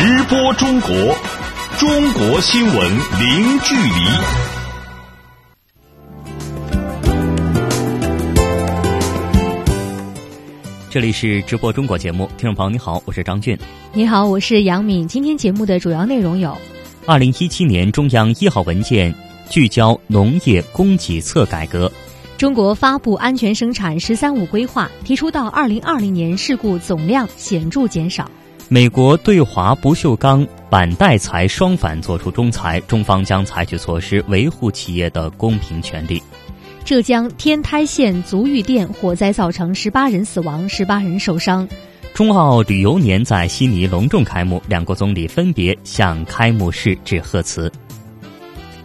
[0.00, 0.90] 直播中国，
[1.76, 2.76] 中国新闻
[3.18, 3.90] 零距离。
[10.88, 13.58] 这里是直播中国节目，听众朋友你好，我是张俊。
[13.92, 15.08] 你好，我是杨敏。
[15.08, 16.56] 今天节目的主要内容有：
[17.04, 19.12] 二零一七年中央一号文件
[19.50, 21.90] 聚焦农业供给侧改革；
[22.36, 28.30] 中国发布安全生产“十三五”规划，提出到二零二零年事故总量显著减少；
[28.70, 36.22] 美国对华不锈钢板带材双反作出仲裁，中方将采取措施维护企业的公平权利。
[36.84, 41.66] 浙江天台县足浴店火灾造成十八人死亡，十八人受伤。
[42.12, 47.72] 中澳旅游年在悉尼隆重开幕，两国总理分别向开幕式致贺词。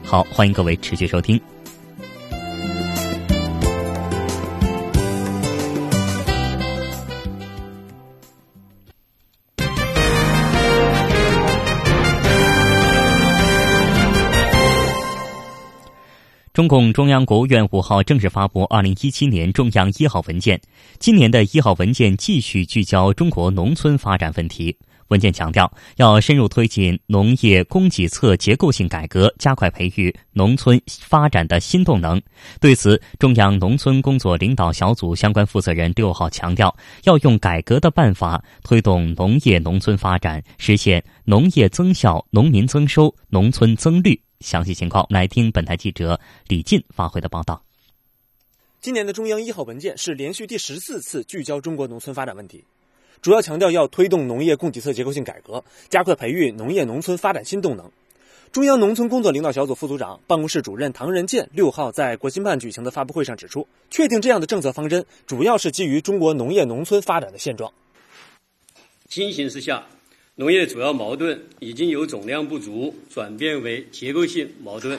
[0.01, 1.39] 好，欢迎各位持续收听。
[16.53, 20.61] 中共中央、国务院五号正式发布二零一七年中央一号文件。
[20.99, 24.77] 今年的一号文件继续聚焦中国农村发展问题。
[25.07, 32.21] 文件强调，要深入推进农业供给侧结构性改革，加快培育农村发展的新动能。
[32.61, 44.21] 对此，中央农村工作领导小组相关负责人六号强调，要用改革的办法推动农业农村发展，实现农业增效、农民增收、农村增绿。
[44.43, 47.63] 详细情况来听本台记者李进发回的报道。
[48.81, 52.65] 今年的中央一号文件是连续第十四次聚焦中国农村发展问题，
[53.21, 57.89] 主要强调要推动农业供给侧结构性改革，加快培育农业农村发展新动能。
[58.51, 67.71] 中央农村工作领导小组副组长、办公室主任唐仁健六号在国新办举行的发布会上指出，确定这样的政策方针，主要是基于中国农业农村发展的现状。
[69.07, 69.85] 新形势下。
[70.35, 74.97] 农业主要矛盾已经由总量不足转变为结构性矛盾，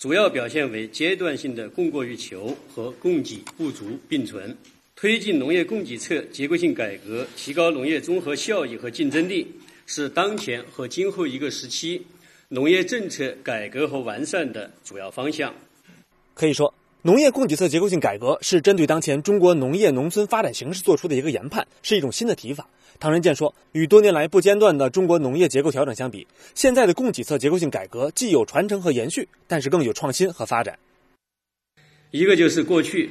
[0.00, 4.56] 主要表现为阶段性的供过于求和供给不足并存。
[4.96, 9.46] 推进农业供给侧结构性改革，提高农业综合效益和竞争力，
[9.86, 12.04] 是当前和今后一个时期
[12.48, 15.54] 农业政策改革和完善的主要方向。
[16.34, 22.68] 可以说，农业供给侧结构性改革是针对当前中国农业农村发展形势做出的一个研判，是一种新的提法。
[23.00, 30.78] 唐仁健说：“与多年来不间断的中国农业结构调整相比，现在的供给侧结构性改革既有传承和延续，但是更有创新和发展。
[32.10, 33.10] 一个就是过去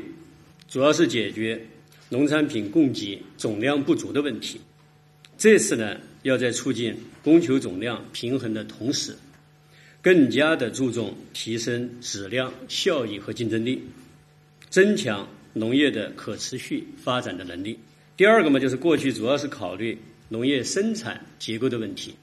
[0.67, 1.61] 主要是解决
[2.09, 4.59] 农产品供给总量不足的问题，
[5.37, 9.15] 这次呢，要在促进供求总量平衡的同时，
[10.01, 13.83] 更加的注重提升质量、效益和竞争力，
[14.69, 17.77] 增强农业的可持续发展的能力。”
[18.15, 19.97] 第二个嘛，就是过去主要是考虑
[20.29, 22.13] 农业生产结构的问题，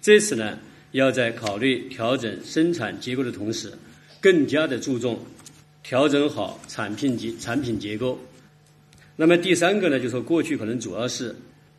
[0.00, 0.58] 这次呢，
[0.90, 3.72] 要在考虑调整生产结构的同时，
[4.20, 5.24] 更加的注重
[5.84, 8.18] 调整好产品结产品结构。
[9.14, 11.32] 那么第三个呢，就说过去可能主要是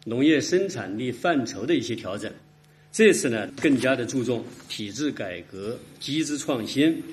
[0.06, 2.31] 农业生产力范畴的一些调整，
[2.94, 7.04] 这次呢，更加的注重体制改革、机制创新，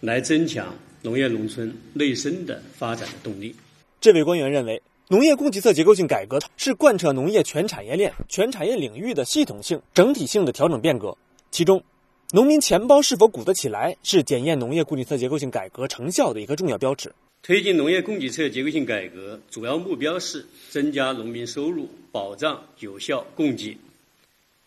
[0.00, 3.54] 来增强农业农村内生的发展的动力。
[3.98, 4.82] 这位官员认为。
[5.10, 11.18] 农业供给侧结构性改革是贯彻农业全产业链、全产业领域的系统性、整体性的调整变革。
[11.50, 11.82] 其中，
[12.30, 17.12] 农民钱包是否鼓得起来，是检验农业供给侧结构性改革成效的一个重要标尺。
[17.42, 23.76] 推进农业供给侧结构性改革，主要目标是增加农民收入，保障有效供给。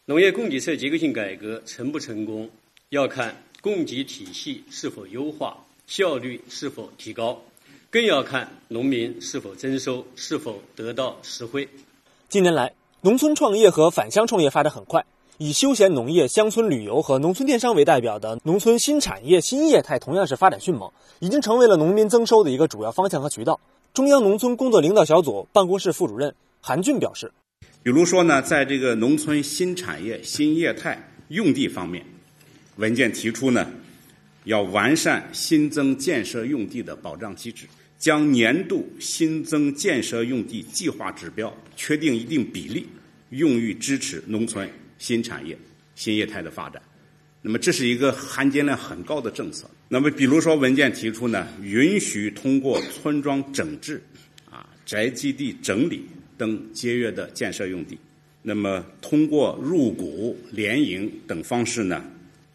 [0.04, 2.50] 农业供给侧结构性改革成不成功，
[2.90, 7.42] 要看供给体系是否优化，效率是否提高。
[7.94, 11.70] 更要看农民是否增收，是否得到实惠。
[12.28, 15.06] 近年来，农村创业和返乡创业发展很快，
[15.38, 23.60] 以休闲农业、乡村旅游和农村电商为代表的农村新产业新业态同样是发展迅猛，已经成为了农民增收的一个主要方向和渠道。
[23.94, 27.32] 中央农村工作领导小组办公室副主任韩俊表示
[27.84, 32.04] ：“比如说呢，在这个农村新产业新业态用地方面，
[32.78, 33.68] 文件提出呢，
[34.46, 37.68] 要完善新增建设用地的保障机制。”
[38.04, 42.86] 将年度新增建设用地计划指标确定一定比例，
[43.30, 45.58] 用于支持农村新产业、
[45.96, 46.82] 新业态的发展。
[47.42, 49.72] 那么，这是一个含金量很高的政策。
[49.88, 54.04] 那么，比如说文件提出呢，允许通过村庄整治、
[54.50, 56.06] 啊宅基地整理
[56.38, 57.98] 等节约的建设用地。
[58.42, 62.04] 那么，通过入股、联营等方式呢，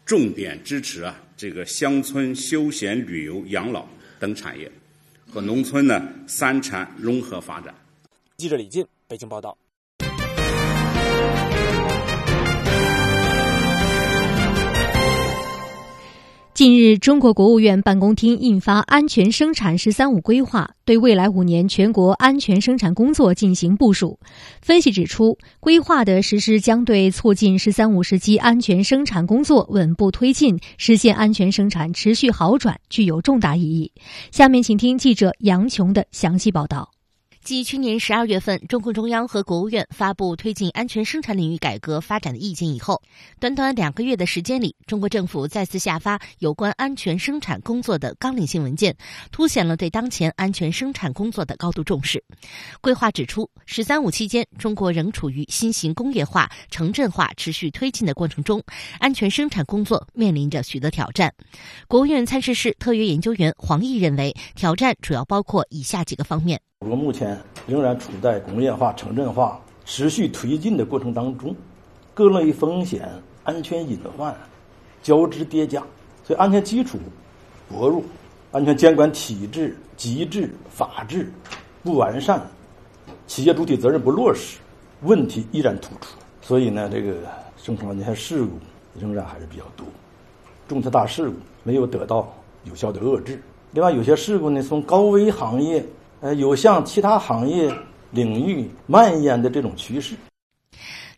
[0.05, 4.71] 重点支持啊这个乡村休闲旅游、养老等产业。
[5.31, 7.73] 和农村的三产融合发展。
[8.37, 9.57] 记者李进北京报道。
[16.59, 24.19] 近日，中国国务院办公厅印发《安全生产“十三五”规划》，对未来五年全国安全生产工作进行部署。
[24.61, 33.89] 分析指出，规划的实施将对促进“十三五”时期安全生产工作稳步推进、实现安全生产持续好转具有重大意义。
[34.29, 36.91] 下面，请听记者杨琼的详细报道。
[37.49, 43.01] 继去年十二月份，中共中央和国务院发布推进安全生产领域改革发展的意见以后，
[43.39, 48.95] 短短两个月的时间里，中国政府再次下发有关安全生产工作的纲领性文件，
[49.31, 52.23] 凸显了对当前安全生产工作的高度重视。
[52.81, 58.63] 规划指出，“十三五”期间，中国仍处于新型工业化、城镇化持续推进的过程中，
[58.99, 61.33] 安全生产工作面临着许多挑战。
[61.87, 66.61] 国务院参事室特约研究员黄毅认为，挑战主要包括以下几个方面。
[66.81, 67.37] 我国目前
[67.67, 71.53] 仍然处在工业化、城镇化持续推进的过程当中，
[72.13, 73.05] 各类风险、
[73.43, 74.33] 安全隐患
[75.03, 75.83] 交织叠加，
[76.23, 76.97] 所以安全基础
[77.67, 78.01] 薄弱，
[78.53, 81.29] 安全监管体制、机制、法制
[81.83, 82.41] 不完善，
[83.27, 84.57] 企业主体责任不落实，
[85.01, 86.15] 问题依然突出。
[86.41, 87.13] 所以呢，这个
[87.57, 88.51] 生产安全事故
[88.97, 89.85] 仍然还是比较多，
[90.65, 92.33] 重大事故没有得到
[92.63, 93.43] 有效的遏制。
[93.73, 95.85] 另外，有些事故呢，从高危行业。
[96.21, 97.73] 呃，有向其他行业
[98.11, 100.15] 领域蔓延的这种趋势。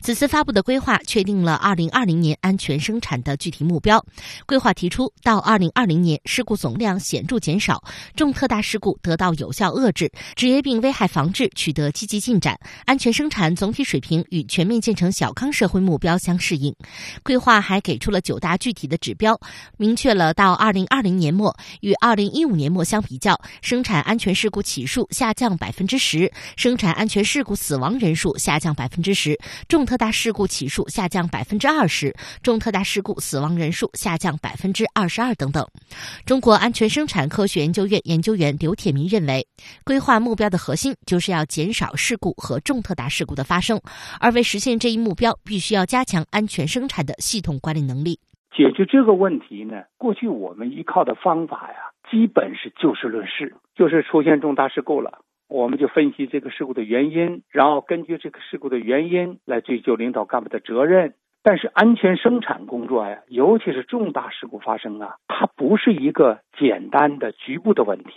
[0.02, 4.04] 此次发布的规划确定了二零二零年安全生产的具体目标。
[4.46, 7.80] 规划提出，到二零二零年，事故总量显著减少，
[8.16, 16.74] 重特大事故得到有效遏制，职业病危害防治取得积极进展，安全生产总体水平与全面建成小康社会目标相适应。
[17.22, 19.38] 规划还给出了九大具体的指标，
[19.76, 29.38] 明确了到二零二零年末与二零一五年末相比较，生产安全事故起数下降百分之十，生产安全事故死亡人数下降百分之十，
[29.68, 29.86] 重。
[29.91, 35.62] 特特大事故起数下降百分之二十，重特大事故死亡人数下降百分之二十二等等。
[36.24, 39.46] 中国安全生产科学研究院研究员刘铁民认为，
[39.84, 43.78] 规划目标的核心就是要减少事故和重特大事故的发生，
[44.18, 48.18] 而为实现这一目标，必须要加强安全生产的系统管理能力。
[48.56, 49.82] 解决这个问题呢？
[49.98, 55.18] 过去我们依靠的方法呀，基本是就事论事，就是出现重大事故了。
[55.52, 61.12] 我们就分析这个事故的原因，然后根据这个事故的原因来追究领导干部的责任。
[61.42, 68.12] 但是安全生产工作呀，尤其是重大事故发生啊，它不是一个简单的局部的问题。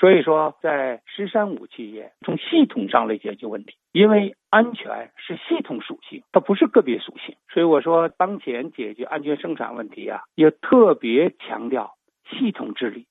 [0.00, 7.36] 所以说，在“十三五”企业从系统上来解决问题，因为安全是系统属性，它不是个别属性。
[7.52, 11.92] 所以我说，当前解决安全生产问题啊，要特别强调
[12.30, 13.06] 系统治理。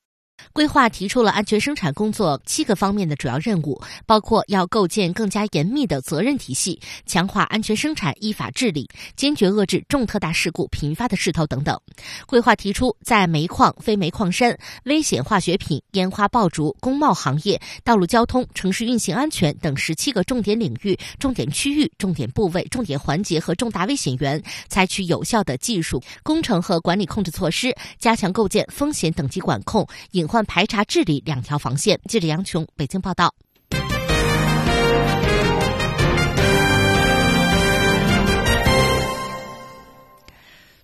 [0.54, 11.80] 规划提出了安全生产工作七个方面的主要任务，包括要构建更加严密的责任体系，强化安全生产依法治理，坚决遏制重特大事故频发的势头等等。
[12.26, 30.40] 规划提出，在煤矿、非煤矿山、危险化学品、烟花爆竹、工贸行业、道路交通、城市运行安全等十七个重点领域、重点区域、重点部位、重点环节和重大危险源，采取有效的技术、工程和管理控制措施，加强构建风险等级管控引患。
[30.46, 32.00] 排查治理两条防线。
[32.06, 33.36] 记者杨琼，北京报道。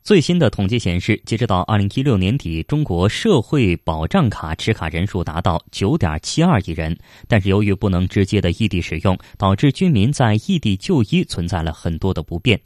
[0.04, 6.96] 最新的统计显示，截止到二零一六年底，中国社会保障卡持卡人数达到九点七二亿人。
[7.28, 12.62] 但是，由于不能直接的异地使用，导致居民在异地就医存在了很多的不便。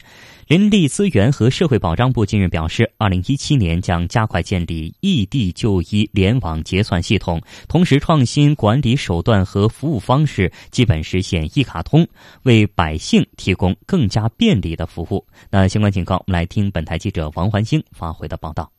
[0.49, 12.07] 人力资源和社会保障部近日表示，二零一七年将加快建立异地就医联网结算系统，同时创新管理手段和服务方式，基本实现一卡通，
[12.41, 15.23] 为百姓提供更加便利的服务。
[15.51, 18.71] 那相关情况，我们来听本台记者王环星发回的报道。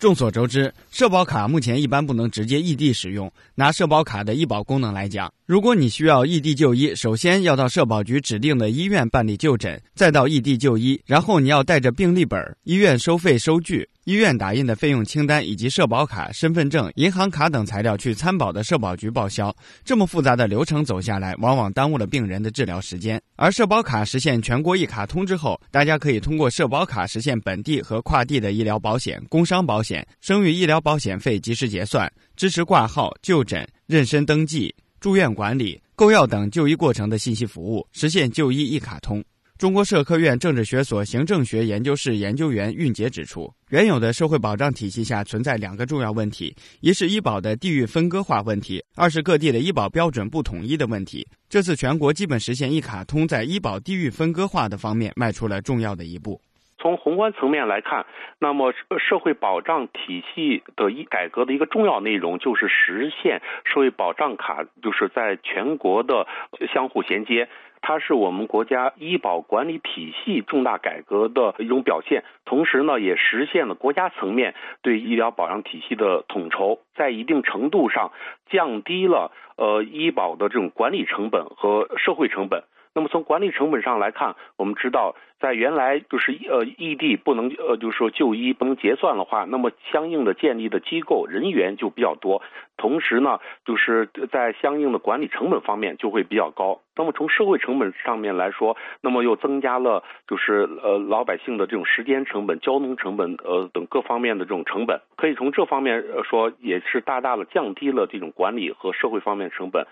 [0.00, 3.30] 众所周知，社保卡目前一般不能直接异地使用。
[3.54, 5.30] 拿社保卡的医保功能来讲。
[5.44, 19.54] 如果你需要异地就医，首先要到社保局指定的医院办理就诊，再到异地就医，然后你要带着病历本、医院收费收据、医院打印的费用清单以及社保卡、身份证、银行卡等材料去参保的社保局报销。
[19.84, 23.22] 这么复杂的流程走下来，往往耽误了病人的治疗时间。
[23.36, 34.74] 而社保卡实现全国一卡通之后，大家可以通过社保卡实现本地和跨地的医疗保险、工伤保险、生育医疗保险费及时结算，支持挂号、就诊、妊娠登记。
[34.98, 39.22] 住院管理、购药等就医过程的信息服务，实现就医一卡通。
[39.60, 51.28] 中国社科院政治学所行政学研究室研究员运杰指出，原有的社会保障体系下存在两个重要问题：一是医保的地域分割化问题，二是各地的医保标准不统一的问题。
[51.46, 56.40] 这次全国基本实现一卡通，在医保地域分割化的方面迈出了重要的一步。
[56.78, 58.06] 从宏观层面来看，
[58.38, 58.72] 那么
[59.06, 66.26] 社会保障体系的一改革的一个重要内容就是实现社会保障卡就是在全国的
[66.72, 67.46] 相互衔接。
[67.82, 78.12] 它是我们国家医保管理体系重大改革的一种表现，同时呢，也实现了国家层面对医疗保障体系的统筹，在一定程度上
[78.50, 82.64] 降低了呃医保的这种管理成本和社会成本。
[82.94, 92.42] 那么从管理成本上来看，我们知道，在原来就是呃异地不能呃就是说就医不能结算的话，那么相应的建立的机构人员就比较多，
[92.76, 96.80] 同时呢，就是在相应的管理成本方面就会比较高。
[96.96, 109.86] 那么从社会成本上面来说，那么又增加了就是呃老百姓的这种时间成本、交通成本呃等各方面的这种成本，可以从这方面说也是大大的降低了这种管理和社会方面成本。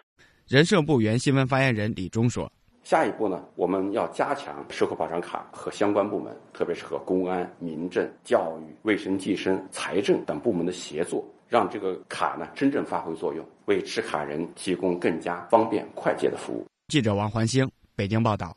[0.49, 2.51] 人社部原新闻发言人李忠说。
[2.89, 16.65] 下一步呢，我们要加强社会保障卡和相关部门，特别是和公安、民政、教育、卫生计生、财政等部门的协作，让这个卡呢真正发挥作用，为持卡人提供更加方便快捷的服务。
[16.87, 18.57] 记者王环星，北京报道。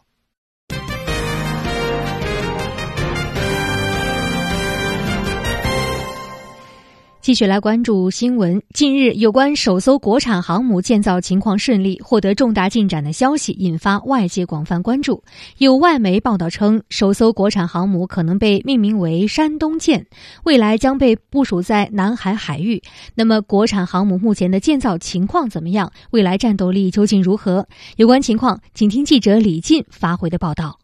[7.21, 8.59] 继续来关注新闻。
[8.73, 15.23] 近日，有关首艘国产航母建造情况顺利、获得重大进展的消息引发外界广泛关注。
[15.59, 20.03] 有外媒报道称，首艘国产航母可能被命名为“山东舰”，
[20.45, 22.81] 未来将被部署在南海海域。
[23.13, 25.91] 那么，国产航母目前的建造情况怎么样？
[26.09, 27.67] 未来战斗力究竟如何？
[27.97, 30.80] 有关情况，请听记者李进发回的报道。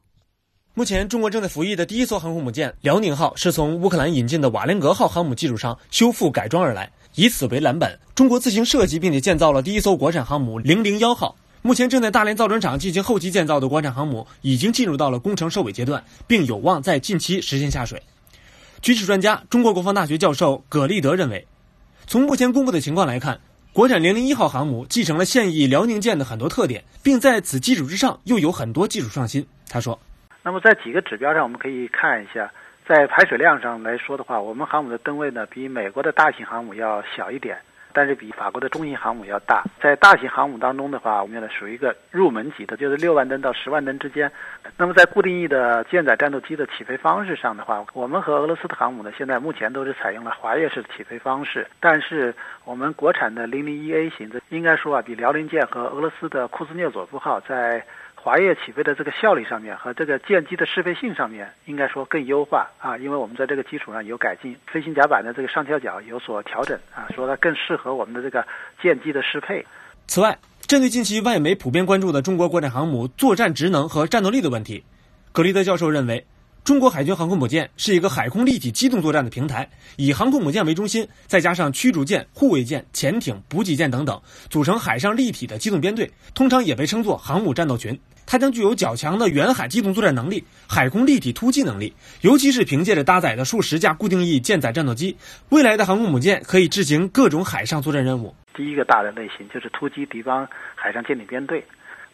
[0.77, 6.88] 目前，中国正在服役的第一艘航空母舰“辽宁号”是从乌克兰引进的“瓦良格号”航母基础上修复改装而来。
[7.15, 11.36] 以此为蓝本，中国自行设计并且建造了第一艘国产航母“零零幺号”。
[11.63, 18.00] 目前正在大连造船厂进行后期建造的国产航母已经进入到了工程收尾阶段，并有望在近期实现下水。
[18.84, 21.48] 军事专家、中国国防大学教授葛立德认为，
[22.05, 23.39] 从目前公布的情况来看，
[23.74, 29.43] 国产“零零一号”航母继承了现役辽宁舰的很多特点，并在此基础之上又有很多技术创新。
[29.67, 30.00] 他说。
[30.48, 32.50] 那么在几个指标上，我们可以看一下，
[32.86, 37.58] 在排水量上来说的话，我们航母的吨位呢比美国的大型航母要小一点，
[37.92, 39.62] 但是比法国的中型航母要大。
[39.82, 44.32] 在大型航母当中的话，我们呢属于一个入门级的，就是六万吨到十万吨之间。
[44.77, 57.84] 那么在固定翼的舰载战斗机的起飞方式上的话，我们和俄罗斯的航母呢现在目前都是采用了滑跃式的起飞方式，但是我们国产的零零一 A 型的应该说啊，比辽宁舰和俄罗斯的库兹涅佐夫号在
[58.27, 68.46] 滑跃起飞的这个效率上面和这个舰机的适配性上面，应该说更优化啊，因为我们在这个基础上有改进，飞行甲板的这个上翘角有所调整啊，说它更适合我们的这个
[68.84, 69.65] 舰机的适配。
[70.07, 74.84] 此外，针对近期外媒普遍关注的中国国产航母作战职能和战斗力的问题，
[75.31, 76.25] 格里德教授认为，
[76.65, 87.98] 中国海军航空母舰是一个海空立体机动作战的平台，以航空母舰为中心，再加上驱逐舰、护卫舰、潜艇、补给舰等等，组成海上立体的机动编队，通常也被称作航母战斗群。
[88.27, 95.17] 它将具有较强的远海机动作战能力、海空立体突击能力，尤其是凭借着搭载的数十架固定翼舰载战斗机，
[95.50, 98.36] 未来的航空母舰可以执行各种海上作战任务。
[98.53, 101.63] 第一个大的类型就是突击敌方海上舰艇编队，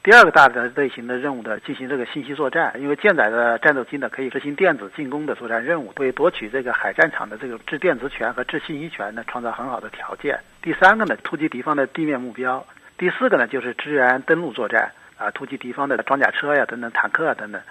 [0.04, 10.40] 第二个大的类型的任务的进行这个信息作战，因为舰载的战斗机呢可以执行电子进攻的作战任务，为夺取这个海战场的这个制电子权和制信息权呢创造很好的条件。
[10.62, 12.60] 第三个呢，突击敌方的地面目标；
[13.00, 14.92] 第四个呢，就是支援登陆作战。
[15.18, 17.62] 啊，突击敌方的装甲车呀，等等，坦克啊，等等。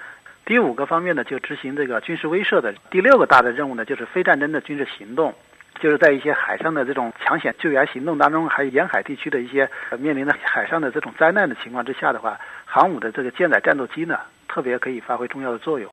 [0.45, 2.75] 第五个方面呢，就执行这个军事威慑的。
[2.91, 5.33] 第六个大的任务呢，就是非战争的军事行动，
[5.81, 9.69] 就是在一些海上的这种抢险救援行动当中，还有沿海地区的一些
[9.99, 14.19] 面临的海上的这种灾难的情况之下的话，航母的这个舰载战斗机呢，
[14.49, 15.89] 特别可以发挥重要的作用。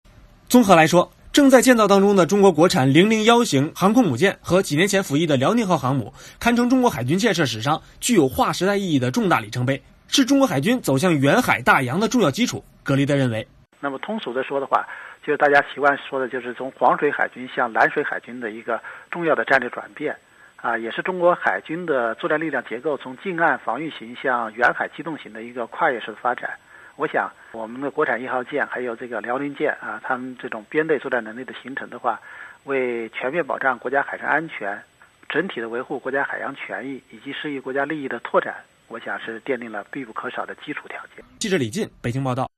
[0.48, 9.80] 综合来说，正在建造当中的中国国产零零幺型航空母舰和几年前服役的辽宁号航母，堪称中国海军建设史上具有划时代意义的重大里程碑。
[10.10, 12.64] 是中国海军走向远海大洋的重要基础。
[12.84, 13.48] 格里德认为，
[13.80, 14.88] 那么通俗的说的话，
[15.24, 20.16] 就是大家习惯说的，就是从黄水海军向蓝水海军的一个重要的战略转变，
[20.56, 26.50] 啊，也是中国海军的作战力量结构从近岸防御型向远海机动型的一个跨越式的发展。
[26.96, 32.20] 我想，我们的国产一号舰还有这个辽宁舰啊，他们这种编队作战能力的形成的话，
[32.64, 34.82] 为全面保障国家海上安全、
[35.30, 38.56] 整体的维护国家海洋权益以及适宜国家利益的拓展。
[38.90, 41.24] 我想是奠定了必不可少的基础条件。
[41.38, 42.50] 记者李进，北京报道。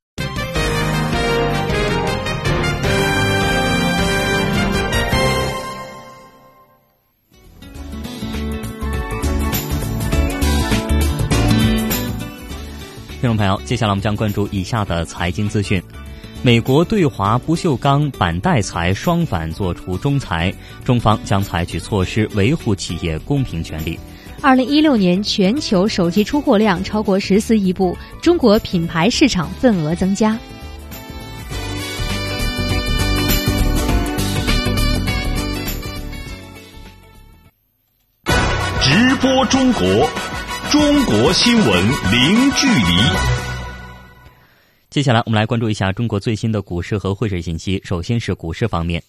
[13.19, 15.83] 听众朋友，接下来我们将关注以下的财经资讯。
[16.43, 20.51] 美国对华不锈钢板带材双反作出仲裁，
[20.83, 23.99] 中方将采取措施维护企业公平权利。
[24.43, 30.35] 二零一六年全球手机出货量超过十四亿部，中国品牌市场份额增加。
[38.81, 40.09] 直播中国，
[40.71, 41.67] 中国新闻
[42.11, 43.31] 零距离。
[44.89, 47.79] 接下来，我们来关注一下中国最新的股市和汇市信息。
[47.85, 49.01] 首先是股市方面，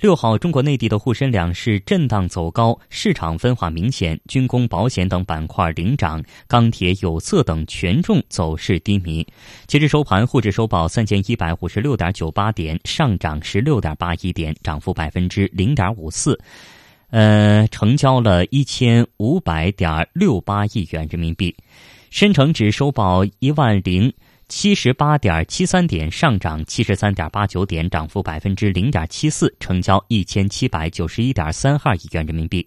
[0.00, 9.26] 六号，中国内地的沪深两市震荡走高，市场分化明显，军工、保险等板块领涨，钢铁、有色等权重走势低迷。
[9.66, 16.40] 截至收盘，沪指收报三千一百五十六点九八点，上涨十六点八一点，涨幅百分之零点五四，
[17.10, 21.54] 呃，成交了一千五百点六八亿元人民币。
[22.08, 24.10] 深成指收报一万零。
[24.50, 32.66] 七十八点七三点上涨七十三点八九点，涨幅百分之零点七四，成交一千七百九十一点三二亿元人民币。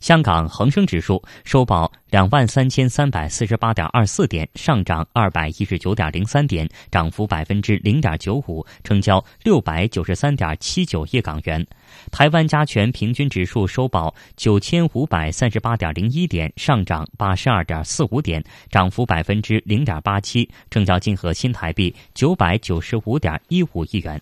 [0.00, 11.64] 香港恒生指数收报两万三千三百四十八点二四点，上涨二百一十九点零三点，涨幅百分之零点九五，成交六百九十三点七九亿港元。
[12.10, 24.18] 台湾加权平均指数收报九千五百三十八点零一点，上涨八十二点四五点，涨幅百分之零点八七，成交金额新台币九百九十五点一五亿元。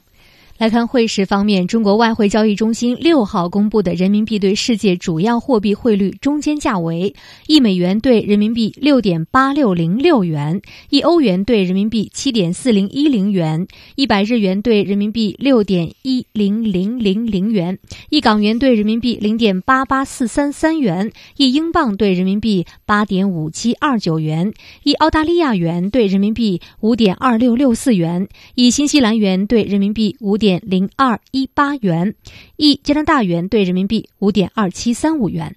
[0.59, 7.15] 来看汇市方面，中国外汇交易中心六号公布的人民币对世界主要货币汇率中间价为：
[7.47, 10.61] 一美元兑人民币六点八六零六元，
[10.91, 17.79] 一欧元兑人民币七点四零一零元，一百日元兑人民币六点一零零零零元，
[18.11, 30.48] 一港元兑人民币零点八八四三三元，一英镑兑人民币八点五七二九元，一澳大利亚元兑人民币五点二六六四元，一新西兰元兑人民币五点。
[30.49, 32.15] 点零二一八元，
[32.57, 35.57] 一加拿大元兑人民币五点二七三五元。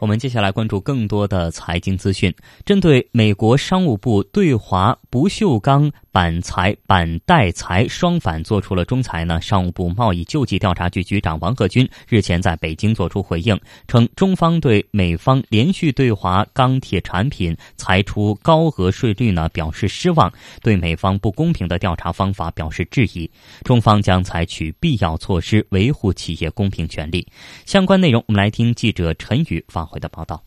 [0.00, 2.34] 我们接下来关注更多的财经资讯。
[2.64, 20.32] 针对美国商务部对华不锈钢板材、板带材双反做出了仲裁呢，商务部贸易救济调查局局长王贺军日前在北京作出回应，称中方对美方连续对华钢铁产品裁出高额税率呢表示失望，
[20.62, 23.30] 对美方不公平的调查方法表示质疑。
[23.64, 27.26] 中方将采取必要措施维护企业公平权利。
[27.66, 29.89] 相关内容，我们来听记者陈宇发。
[29.90, 30.42] 回的报道。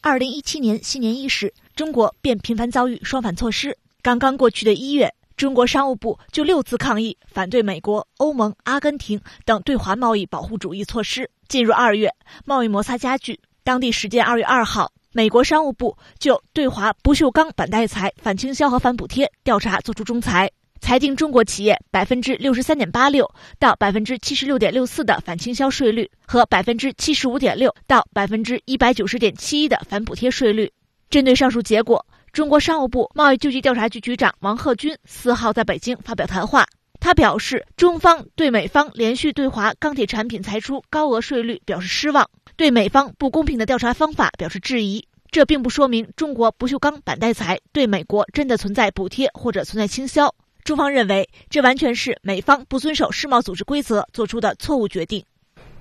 [0.00, 3.76] 二零一七年新年伊始，中国便频繁遭遇双反措施。
[4.00, 11.28] 刚刚过去的一月，中国商务部就六次抗议反对美国、欧盟、阿根廷等对华贸易保护主义措施。
[11.48, 13.40] 进入二月，贸易摩擦加剧。
[13.64, 20.50] 当地时间二月二号，美国商务部就对华不锈钢板带材反倾销和反补贴调查作出仲裁。
[20.80, 30.72] 裁定中国企业百分之六十三点八六到百分之七十六点六四的反倾销税率和百分之七十五点六到百分之一百九十点七一的反补贴税率。
[31.10, 36.66] 针对上述结果，中国商务部贸易救济调查局局长王贺军四号在北京发表谈话，
[37.00, 45.06] 他表示，中方对美方连续对华钢铁产品裁出高额税率表示失望，对美方不公平的调查方法表示质疑。
[45.30, 50.34] 这并不说明中国不锈钢板带材对美国真的存在补贴或者存在倾销。
[50.68, 55.24] 中方认为，这完全是美方不遵守世贸组织规则做出的错误决定。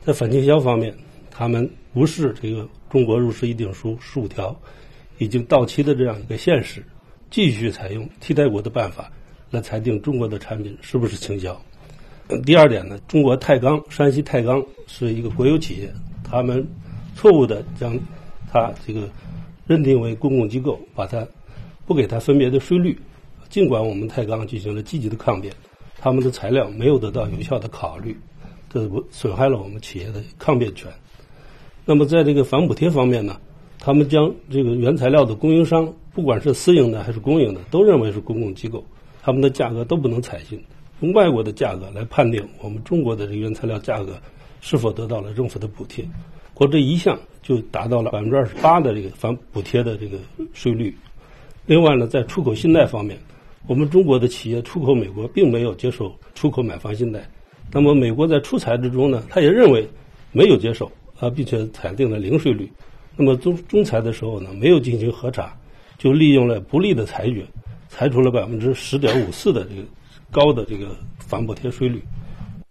[0.05, 0.95] 在反倾销方面，
[1.29, 4.57] 他们无视这个中国入世议定书十五条
[5.17, 6.81] 已经到期的这样一个现实，
[7.29, 9.11] 继续采用替代国的办法
[9.51, 11.61] 来裁定中国的产品是不是倾销。
[12.45, 16.65] 第二点呢，中国太钢山西太钢是一个国有企业，他们
[17.13, 17.99] 错误的将
[18.49, 19.09] 它这个
[19.65, 21.27] 认定为公共机构，把它
[21.85, 22.97] 不给它分别的税率。
[23.49, 25.53] 尽管我们太钢进行了积极的抗辩，
[25.99, 28.15] 他们的材料没有得到有效的考虑，
[28.69, 30.91] 这损害了我们企业的抗辩权。
[31.85, 33.39] 那么在这个反补贴方面呢，
[33.79, 38.83] 他们将这个原材料的供应商，不管是私营的还是公营的，都认为是公共机构，
[39.21, 40.61] 他们的价格都不能采信，
[40.99, 44.19] 用外国的价格来判定我们中国的这个原材料价格
[44.59, 46.05] 是否得到了政府的补贴，
[46.53, 50.17] 光这一项就达到了百分之二十八的这个反补贴的这个
[50.53, 50.93] 税率。
[51.65, 53.17] 另外呢，在出口信贷方面。
[53.67, 57.29] 我们中国的企业出口美国，并没有接受出口买方信贷。
[57.69, 59.85] 那么，美国在出裁之中呢，他也认为
[60.31, 62.71] 没有接受啊，并且裁定了零税率。
[63.17, 65.53] 那么，中中裁的时候呢，没有进行核查，
[65.97, 67.45] 就利用了不利的裁决，
[67.89, 69.81] 裁出了百分之十点五四的这个
[70.31, 72.01] 高的这个反补贴税率。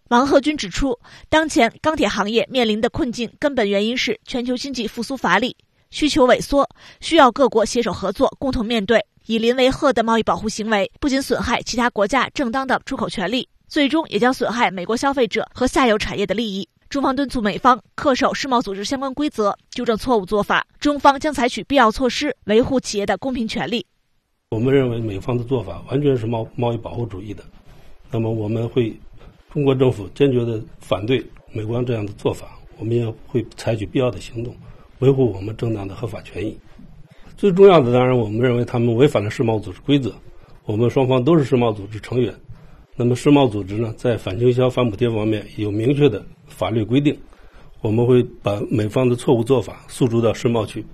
[0.08, 5.54] 王贺军指出，当前钢铁行业面临的困境，根本原因是全球经济复苏乏力。
[5.90, 6.68] 需求萎缩，
[7.00, 9.04] 需要各国携手合作，共同面对。
[9.26, 16.68] 以邻为壑的贸易保护行为，不仅损害其他国家正当的出口权利，最终也将损害美国消费者和下游产业的利益。
[16.88, 20.64] 中方敦促美方恪守世贸组织相关规则，纠正错误做法。
[20.78, 23.84] 中方将采取必要措施，维护企业的公平权利。
[24.50, 27.42] 我们认为美方的做法完全是贸贸易保护主义的，
[28.12, 28.96] 那么我们会，
[29.52, 34.54] 中国政府坚决的反对美方这样的做法，我们也会采取必要的行动，
[35.00, 36.56] 维护我们正当的合法权益。
[37.36, 40.14] 最重要的，当然，我们认为他们违反了世贸组织规则。
[40.64, 42.34] 我们双方都是世贸组织成员，
[42.96, 47.16] 那么世贸组织呢，在反倾销、反补贴方面有明确的法律规定。
[47.82, 50.84] 我们会把美方的错误做法诉诸到世贸去，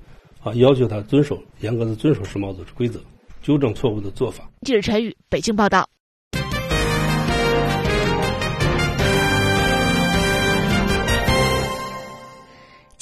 [0.43, 3.01] 啊，要求他遵守严格的遵守世贸组织规则，
[3.41, 4.51] 纠正错误的做法。
[4.63, 5.89] 记者陈宇，北京报道。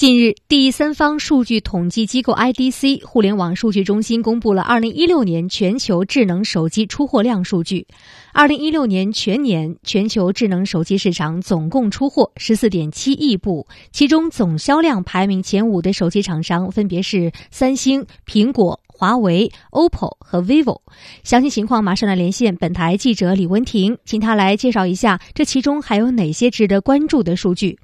[0.01, 7.87] 近日，第三方数据统计机构 IDC 互联网数据中心公布了2016年全球智能手机出货量数据。
[8.33, 20.81] 2016年全年，全球智能手机市场总共出货14.7亿部，其中总销量排名前五的手机厂商分别是三星、苹果、华为、OPPO 和 vivo。
[21.25, 27.79] 详细情况马上来连线本台记者李文婷，请他来介绍一下这其中还有哪些值得关注的数据。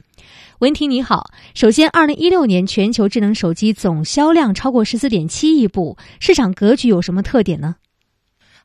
[0.60, 7.76] 文婷你好，首先，二零一六年全球智能手机总销量超过十四点七亿部，市场格局有什么特点呢？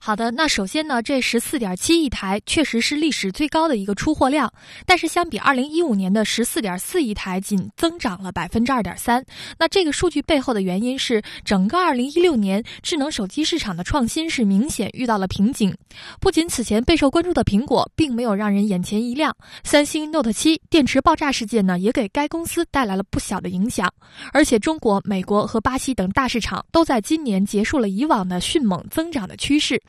[0.04, 4.52] 好的，那首先呢，这十四点七亿台确实是历史最高的一个出货量，
[4.84, 9.24] 但是相比二零一五年的十四点四亿台，仅增长了百分之二点三。
[9.60, 15.72] 那这个数据背后的原因是，整个二零一六年智能手机市场的创新是明显遇到了瓶颈。
[16.20, 19.32] 不仅此前备受关注的苹果并没有让人眼前一亮，
[19.64, 23.88] 三星 Note 七电池爆炸事件呢，也给该公司带来了不小的影响。
[24.34, 29.80] 而且中国、美国和巴西等大市场都在今年结束了以往的迅猛增长的趋势。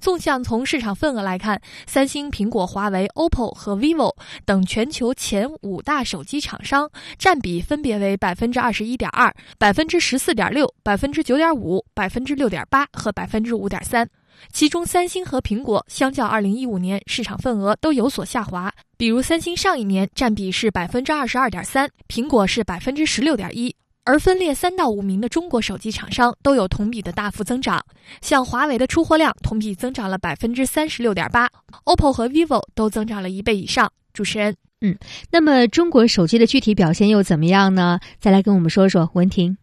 [0.00, 14.08] 纵向从市场份额来看，三星、苹果、华为、OPPO 和 vivo 等全球前五大手机厂商占比分别为百分之二十一点二、百分之十四点六、百分之九点五、百分之六点八和百分之五点三。
[14.52, 18.72] 其中，三星和苹果相较二零一五年市场份额都有所下滑。
[18.96, 23.74] 比如，三星上一年占比是百分之二十二点三，苹果是百分之十六点一。
[24.08, 27.78] 而分列三到五名的中国手机厂商都有同比的大幅增长，
[28.22, 31.46] 像华为的出货量同比增长了百分之三十六点八
[31.84, 33.92] ，OPPO 和 vivo 都增长了一倍以上。
[34.14, 34.96] 主持人，嗯，
[35.30, 38.00] 那么中国手机的具体表现又怎么样呢？
[38.18, 39.58] 再来跟我们说说，文婷。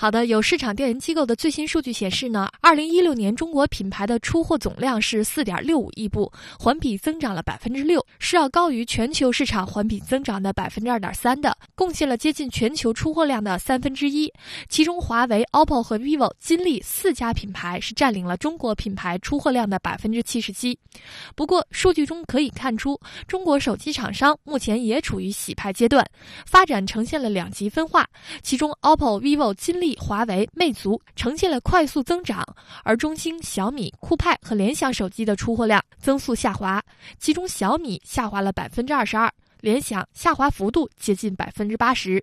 [0.00, 14.32] 好的，有市场调研机构的最新数据显示呢，二零一六年中国品牌的出货总量是四点六五亿部，环比增长了百分之六，是要高于全球市场环比增长的百分之二点三的，贡献了接近全球出货量的三分之一。
[14.70, 20.78] 其中，华为、OPPO 和 vivo、金立四家品牌是占领了中国品牌出货量的百分之七十七。
[21.36, 26.02] 不过，数据中可以看出，中国手机厂商目前也处于洗牌阶段，
[26.46, 28.08] 发展呈现了两极分化。
[28.42, 29.89] 其中，OPPO、vivo、金立。
[30.00, 32.44] 华为、魅族呈现了快速增长，
[32.84, 36.82] 而中兴、小米、酷派和联想手机的出货量增速下滑，
[37.18, 39.32] 其中小米下滑了百分之二十二。
[39.60, 42.22] 联想下滑幅度接近百分之八十，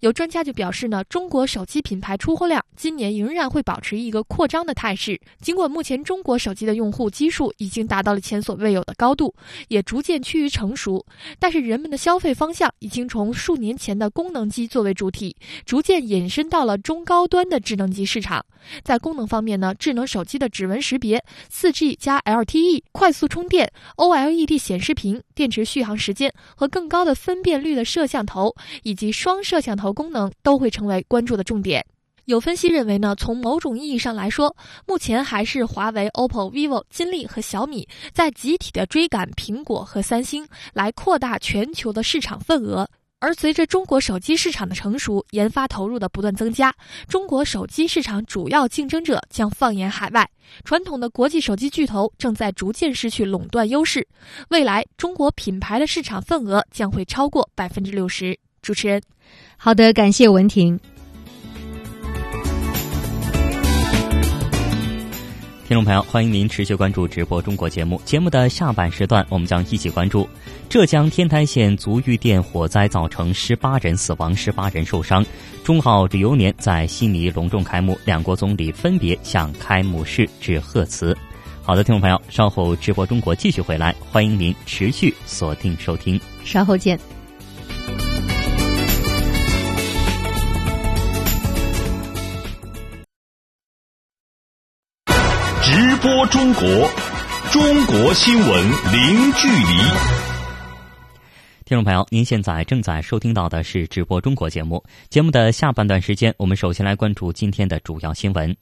[0.00, 5.20] 有专家就表示呢，中国手机品牌出货量今年仍然会保持一个扩张的态势。
[5.40, 9.34] 尽管目前中国手机的用户基数已经达到了前所未有的高度，
[9.68, 11.04] 也逐渐趋于成熟，
[11.38, 18.44] 但是人们的消费方向已经从数年前的功能机作为主体，逐渐引申到了中高端的智能机市场。
[18.82, 31.82] 在功能方面呢，智能手机的指纹识别、四 G 加 LTE、快速充电、OLED 显示屏、电池续航时间和更高的分辨率的摄像头以及双摄像头功能都会成为关注的重点。
[32.26, 34.54] 有分析认为呢，从某种意义上来说，
[34.86, 42.86] 目前还是华为、OPPO、vivo、金立和小米在集体的追赶苹果和三星，来扩大全球的市场份额。
[43.26, 46.72] 而随着中国手机市场的成熟，研发投入的不断增加，
[47.08, 50.30] 中国手机市场主要竞争者将放眼海外，
[50.62, 54.06] 传统的国际手机巨头正在逐渐失去垄断优势，
[54.50, 58.38] 未来中国品牌的市场份额将会超过百分之六十。
[58.62, 59.02] 主持人，
[59.56, 60.78] 好的，感谢文婷。
[65.68, 68.00] 听众朋友，欢迎您持续关注直播中国节目。
[68.04, 70.28] 节目的下半时段，我们将一起关注
[70.68, 75.26] 浙江天台县足浴店火灾造成十八人死亡、十八人受伤。
[75.64, 81.16] 中澳旅游年在悉尼隆重开幕，两国总理分别向开幕式致贺词。
[81.64, 86.20] 好的，听众朋友，稍后直播中国继续回来，欢迎您持续锁定收听。
[86.44, 86.96] 稍后见。
[96.06, 96.64] 播中国，
[97.50, 99.76] 中国新闻零距离。
[101.64, 104.80] 听众朋友，您现在正在收听到的是直播中国节目。
[105.10, 108.56] 节目的下半段时间，我们首先来关注今天的主要新闻。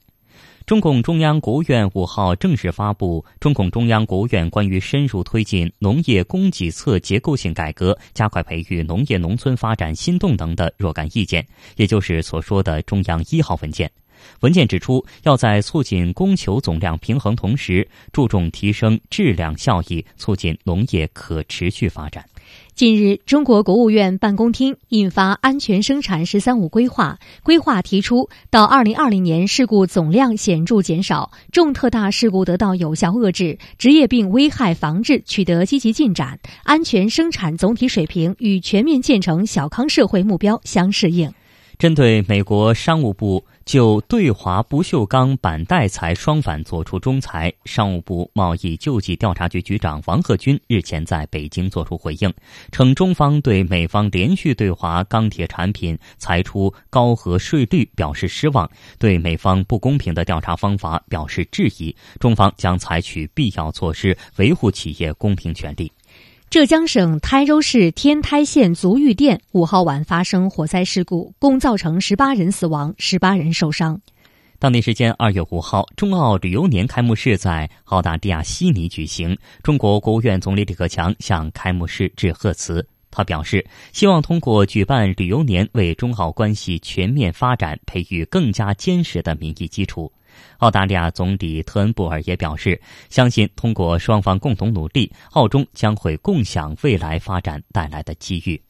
[0.65, 13.87] 中共中央、国务院五号正式发布《中共中央、国务院关于深入推进农业供给侧结构性改革，加快培育农业农村发展新动能》的若干意见，也就是所说的中央一号文件。
[14.41, 22.25] 文件指出，要在促进供求总量平衡同时，注重提升质量效益，促进农业可持续发展。
[22.75, 41.33] 近日，中国国务院办公厅印发《安全生产“十三五”规划》，规划提出，到二零二零年，事故总量显著减少，重特大事故得到有效遏制，职业病危害防治取得积极进展，安全生产总体水平与全面建成小康社会目标相适应。
[41.77, 52.31] 针对美国商务部就对华不锈钢板带材双反作出仲裁，商务部贸易救济调查局局长王贺军日前在北京作出回应，
[52.71, 65.91] 称中方对美方连续对华钢铁产品裁出高额税率表示失望，对美方不公平的调查方法表示质疑，中方将采取必要措施维护企业公平权利。
[66.55, 73.99] 浙江省台州市天台县足浴店五号晚发生火灾事故，共造成十八人死亡，十八人受伤。
[74.57, 79.37] 当地时间二月五号，中澳旅游年开幕式在澳大利亚悉尼举行。
[79.63, 90.09] 中国国务院总理李克强向开幕式致贺词，他表示希望通过举办旅游年，为中澳关系全面发展培育更加坚实的民意基础。
[90.57, 98.64] 澳大利亚总理特恩布尔也表示，相信通过双方共同努力，澳中将会共享未来发展带来的机遇。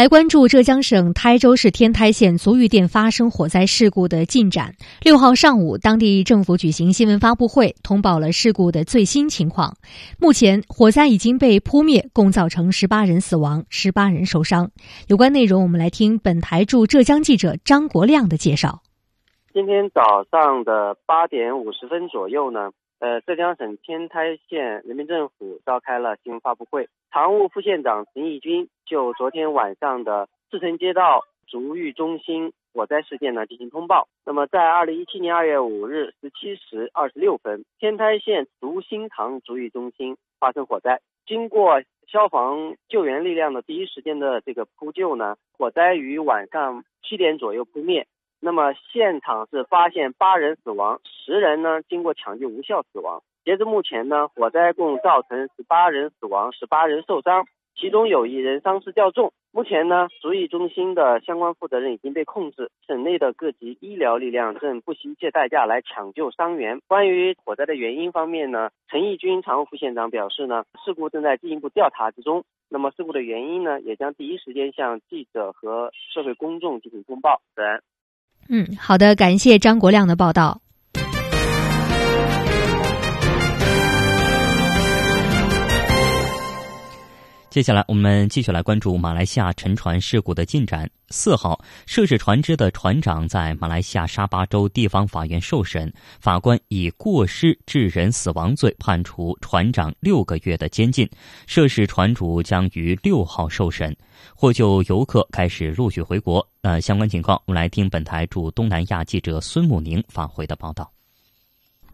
[0.00, 4.74] 来关注浙江省台州市天台县足浴店发生火灾事故的进展。
[5.02, 9.76] 六号上午，当地政府举行新闻发布会，通报了事故的最新情况。
[10.18, 14.70] 目前，火灾已经被扑灭，共造成十八人死亡，十八人受伤。
[15.06, 18.80] 有关内容，我们来听本台驻浙江记者张国亮的介绍。
[19.52, 22.70] 今天早上的八点五十分左右呢。
[23.00, 34.06] 呃，浙江省天台县人民政府召开了新闻发布会，常务副县长陈义军就昨天晚上的志城街道足浴中心火灾事件呢进行通报。
[34.26, 48.06] 那么，在二零一七年二月五日十七时二十六分，天台县足心堂足浴中心发生火灾，经过消防救援力量的第一时间的这个扑救呢，火灾于晚上七点左右扑灭。
[48.40, 53.22] 那么现场是发现八人死亡，十人呢经过抢救无效死亡。
[53.44, 59.32] 截至目前呢，火灾共造成十八人死亡，十八人受伤，其中有一人伤势较重。
[59.52, 66.80] 目前呢，足浴中心的相关负责人已经被控制，省内的各级医疗力量正不惜一切代价来抢救伤员。
[66.86, 72.44] 关于火灾的原因方面呢，陈义军常务副县长表示呢，事故正在进一步调查之中。
[72.68, 77.40] 那么事故的原因呢，也将第一时间向记者和社会公众进行通报。
[78.52, 80.60] 嗯，好的，感谢张国亮的报道。
[87.50, 90.88] 接下来，我们继续来关注马来西亚沉船事故的进展。
[91.08, 101.10] 四号，涉事船只的船长在马来西亚沙巴州地方法院受审，法官以过失致人死亡罪判处船长六个月的监禁。
[101.48, 103.96] 涉事船主将于六号受审，
[104.36, 106.46] 获救游客开始陆续回国。
[106.62, 110.88] 那相关情况，我们来听本台驻东南亚记者孙慕宁发回的报道。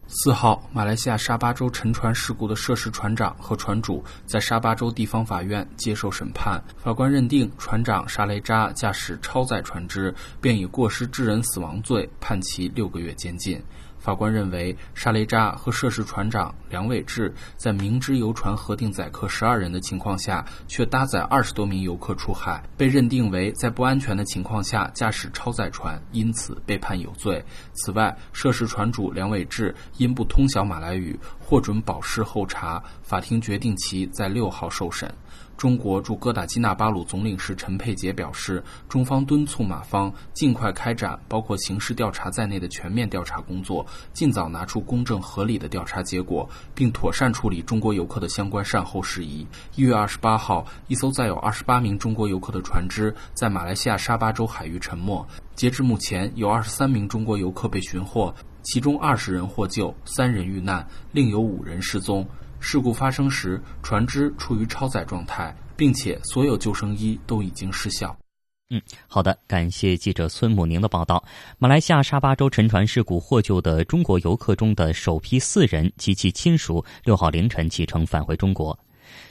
[0.09, 6.63] 四号，马来西亚沙巴州沉船事故的涉事船长和船主在沙巴州地方法院接受审判。
[6.77, 13.61] 法官认定船长沙雷扎驾驶超载船只，并以过失致人死亡罪判其六个月监禁。
[14.07, 27.43] 法官认为，沙雷扎和涉事船长梁伟志在明知游船核定载客十二人的情况下，却搭载二十多名游客出海，被认定为在不安全的情况下驾驶超载船，因此被判有罪。
[27.73, 35.13] 此外，涉事船主梁伟志因不通晓马来语，获准保释候查，法庭决定其在六号受审。
[35.57, 49.47] 中国驻哥打基纳巴鲁总领事陈佩杰表示，中方敦促马方尽快开展包括刑事调查在内的全面调查工作，尽早拿出公正合理的调查结果，并妥善处理中国游客的相关善后事宜。
[49.75, 55.25] 一月二十八号，一艘载有二十八名中国游客的船只在马来西亚沙巴州海域沉没。
[55.55, 62.23] 截至目前，有二十三名中国游客被寻获，其中二十人获救，三人遇难，另有五人失踪。
[62.59, 68.15] 事故发生时，船只处于超载状态，并且所有救生衣都已经失效。
[68.69, 71.23] 嗯，好的，感谢记者孙母宁的报道。
[71.57, 78.77] 马来西亚沙巴州沉船事故获救的中国游客中的首批四人及其亲属，六号凌晨启程返回中国。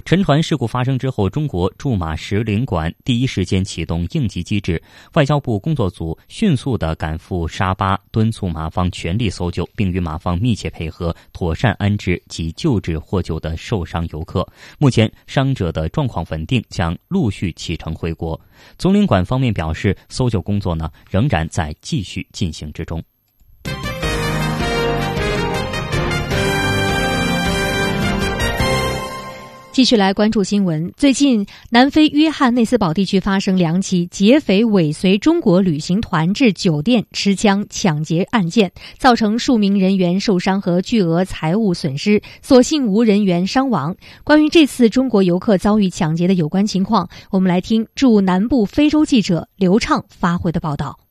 [0.07, 4.81] 沉船事故发生之后，中国驻马使领馆第一时间启动应急机制，
[5.15, 14.47] 外交部工作组迅速的赶赴沙巴，敦促马方全力搜救，并与马方密切配合，妥善安置及救治获救的受伤游客。
[14.79, 18.41] 目前伤者的状况稳定，将陆续启程回国。
[18.79, 23.03] 总领馆方面表示，搜救工作呢仍然在继续进行之中。
[29.77, 30.91] 继续来关注新闻。
[30.97, 43.95] 最近，南非约翰内斯堡地区发生两起劫匪尾随中国旅行团至酒店持枪抢劫案件，造成数名人员受伤和巨额财物损失，所幸无人员伤亡。
[44.25, 51.06] 关于这次中国游客遭遇抢劫的有关情况，我们来听驻南部非洲记者刘畅发回的报道。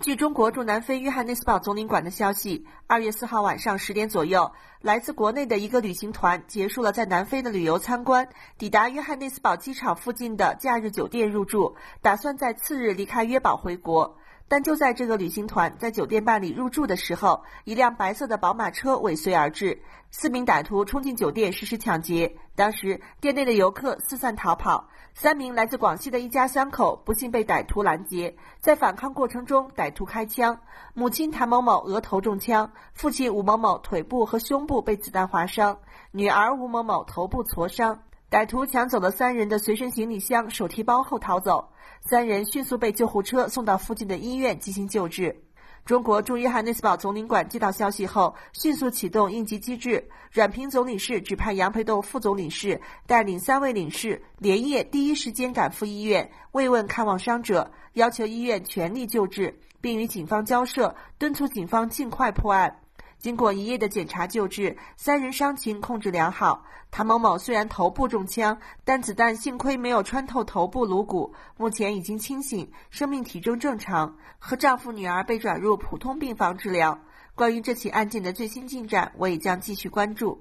[0.00, 14.16] 据中国驻南非约翰内斯堡总领馆的消息，二月四号晚上十点左右，来自国内的一个旅行团结束了在南非的旅游参观，抵达约翰内斯堡机场附近的假日酒店入住，打算在次日离开约堡回国。
[14.50, 19.82] 但就在这个旅行团在酒店办理入住的时候，一辆白色的宝马车尾随而至，
[20.12, 22.36] 四名歹徒冲进酒店实施抢劫。
[22.54, 24.88] 当时店内的游客四散逃跑，
[25.20, 30.60] 三名来自广西的一家三口不幸被歹徒拦截，在反抗过程中，歹徒开枪，
[30.94, 35.80] 母亲谭某某额头中枪，父亲吴某某腿部和胸部被子弹划伤，
[36.12, 37.98] 女儿吴某某头部挫伤。
[38.30, 41.70] 歹徒抢走了三人的随身行李箱、手提包后逃走。
[42.00, 45.42] 三人迅速被救护车送到附近的医院进行救治。
[45.88, 50.06] 中国驻约翰内斯堡总领馆接到消息后，迅速启动应急机制。
[50.30, 62.80] 阮平总领事指派杨培栋副总领事带领三位领事连夜第一时间赶赴医院慰问看望伤者，要求医院全力救治，并与警方交涉，敦促警方尽快破案。
[63.18, 66.64] 经过一夜的检查救治，三人伤情控制良好。
[66.90, 74.16] 唐某某虽然头部中枪，但子弹幸亏没有穿透头部颅骨，目前已经清醒，生命体征正常。
[74.38, 77.00] 和丈夫、女儿被转入普通病房治疗。
[77.34, 80.40] 关于这起案件的最新进展，我也将继续关注。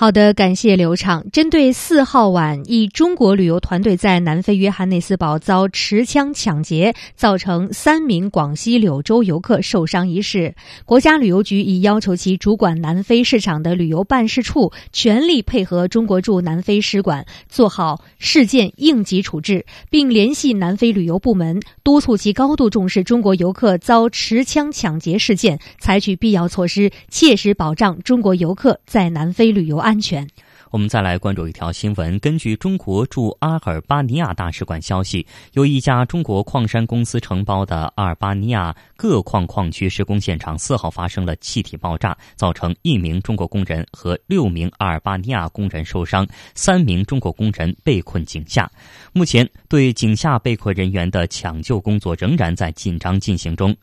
[0.00, 1.26] 好的，感谢刘畅。
[1.32, 29.87] 针对四号晚一中国旅游团队在南非约翰内斯堡遭持枪抢劫，造成三名广西柳州游客受伤一事，国家旅游局已要求其主管南非市场的旅游办事处全力配合中国驻南非使馆，做好事件应急处置，并联系南非旅游部门，督促其高度重视中国游客遭持枪抢劫事件，采取必要措施，切实保障中国游客在南非旅游。
[29.87, 30.28] 安安全。
[30.70, 32.18] 我们再来关注一条新闻。
[32.18, 48.70] 根据中国驻阿尔巴尼亚大使馆消息，由一家中国矿山公司承包的阿尔巴尼亚各矿矿区施工现场四号发生了气体爆炸，造成一名中国工人和六名阿尔巴尼亚工人受伤，三名中国工人被困井下。
[49.14, 53.74] 目前，对井下被困人员的抢救工作仍然在紧张进行中。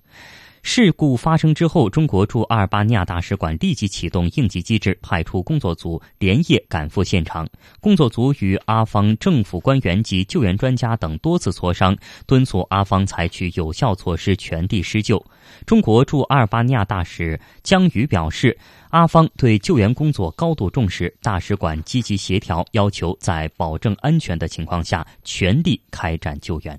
[0.67, 7.47] 事故发生之后，中国驻阿尔巴尼亚大使馆立即启动应急机制，派出工作组连夜赶赴现场。
[7.79, 15.23] 工作组与阿方政府官员及救援专家等多次磋商，敦促阿方采取有效措施，全力施救。
[15.67, 18.57] 中国驻阿尔巴尼亚大使江宇表示，
[18.89, 26.77] 阿方对救援工作高度重视，大使馆积极协调，要求在保证安全的情况下全力开展救援。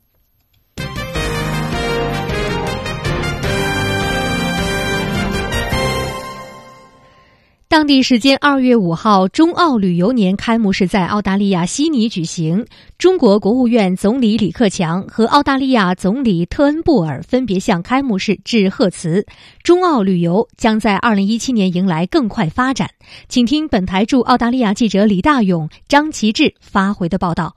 [7.69, 12.65] 当地时间二月五号，中澳旅游年开幕式在澳大利亚悉尼举行。
[12.97, 19.27] 中国国务院总理李克强和澳大利亚总理特恩布尔分别向开幕式致贺词。
[19.65, 22.89] 中澳旅游将在二零一七年迎来更快发展。
[23.29, 27.57] 请听本台驻澳大利亚记者李大勇、张其志发回的报道。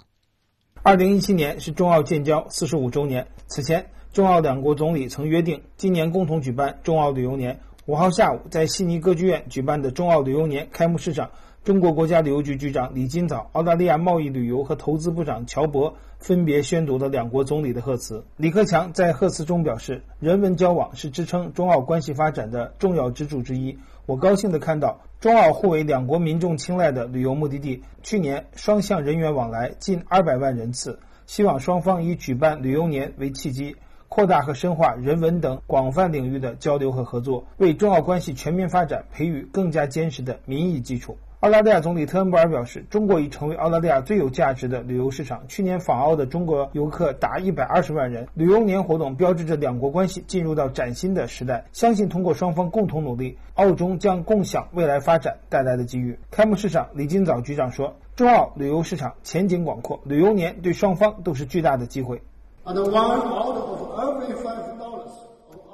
[0.81, 7.59] 二零一七年是中澳建交四十五周年，此前中澳两国总理曾约定今年共同举办中澳旅游年。
[7.89, 11.31] 五号下午，在悉尼歌剧院举办的中澳旅游年开幕式上，
[11.63, 18.23] 中国国家旅游局局长李金早、澳大利亚贸易旅游和投资部长乔博分别宣读了两国总理的贺词。
[18.37, 23.79] 李克强在贺词中表示：“人文交往是支撑中澳关系发展的重要支柱之一。
[24.05, 30.99] 我高兴地看到中澳互为两国民众青睐的旅游目的地，去年双向人员往来近二百万人次。
[31.25, 33.75] 希望双方以举办旅游年为契机。”
[34.09, 41.15] 扩大和深化人文等广泛领域的交流和合作，为中澳关系全面发展培育更加坚实的民意基础。
[41.41, 45.47] 澳大利亚总理特恩布尔表示，中国已成为澳大利亚最有价值的旅游市场。
[45.47, 51.63] 去年访澳的中国游客达一百二十万人，旅游年活动标志着两国关系进入到崭新的时代。
[51.71, 56.19] 相信通过双方共同努力，澳中将共享未来发展带来的机遇。
[56.29, 62.21] 开幕式上，李金早局长说：“中澳旅游市场前景广阔，旅游年对双方都是巨大的机会。”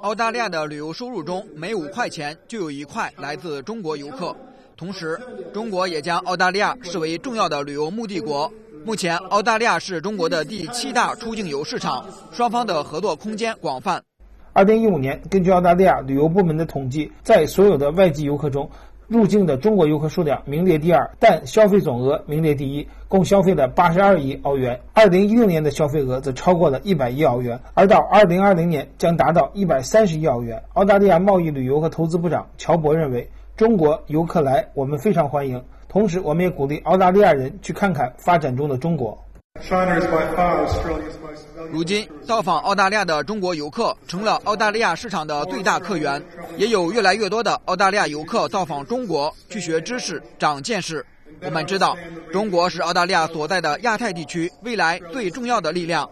[0.05, 4.35] 澳大利亚的旅游收入中，每五块钱就有一块来自中国游客。
[4.77, 5.19] 同时，
[5.51, 8.53] 中国也将澳大利亚视为重要的旅游目的国。
[8.85, 13.99] 目前，澳大利亚是中国的第七大出境游市场，双方的合作空间广泛。
[14.53, 18.69] 二零一五年，根据澳大利亚旅游部门的统计，在所有的外籍游客中，
[19.07, 24.79] 入境的中国游客数量名列第二，但消费总额名列第一，共消费了八十二亿澳元。
[24.93, 30.61] 二零一六年的消费额则超过了一百亿澳元，而到二零二零年将达到一百三十亿澳元。
[30.73, 33.29] 澳大利亚贸易旅游和投资部长乔博认为。
[33.55, 35.63] 中国游客来，我们非常欢迎。
[35.87, 39.17] 同时，我们也鼓励澳大利亚人去看看发展中的中国。
[41.71, 46.21] 如今，到访澳大利亚的中国游客成了澳大利亚市场的最大客源，
[46.57, 51.05] 也有越来越多的澳大利亚游客到访中国去学知识、长见识。
[51.41, 51.97] 我们知道，
[52.31, 56.09] 中国是澳大利亚所在的亚太地区未来最重要的力量。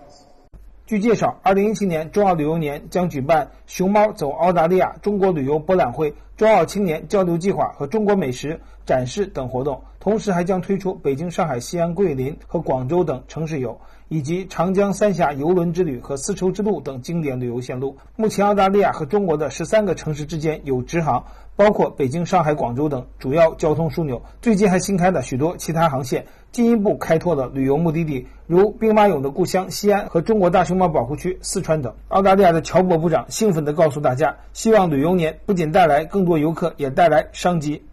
[0.86, 13.80] 据介绍，二零一七年中澳旅游年将举办“熊猫走澳大利亚”中国旅游博览会、中澳青年交流计划和中国美食展示等活动，同时还将推出北京、上海、西安、桂林和广州等城市游。
[14.10, 17.98] 以及长江三峡游轮之旅和丝绸之路等经典旅游线路。
[18.16, 21.26] 目前，澳大利亚和中国的十三个城市之间有直航，
[21.56, 24.22] 包括北京、上海、广州等主要交通枢纽。
[24.42, 31.94] 最近还新开了许多其他航线，进一步开拓了旅游目的地，如兵马俑的故乡西安和中国大熊猫保护区四川等。
[32.08, 37.84] 澳大利亚的乔博部长兴奋地告诉大家，希望旅游年不仅带来更多游客，也带来商机。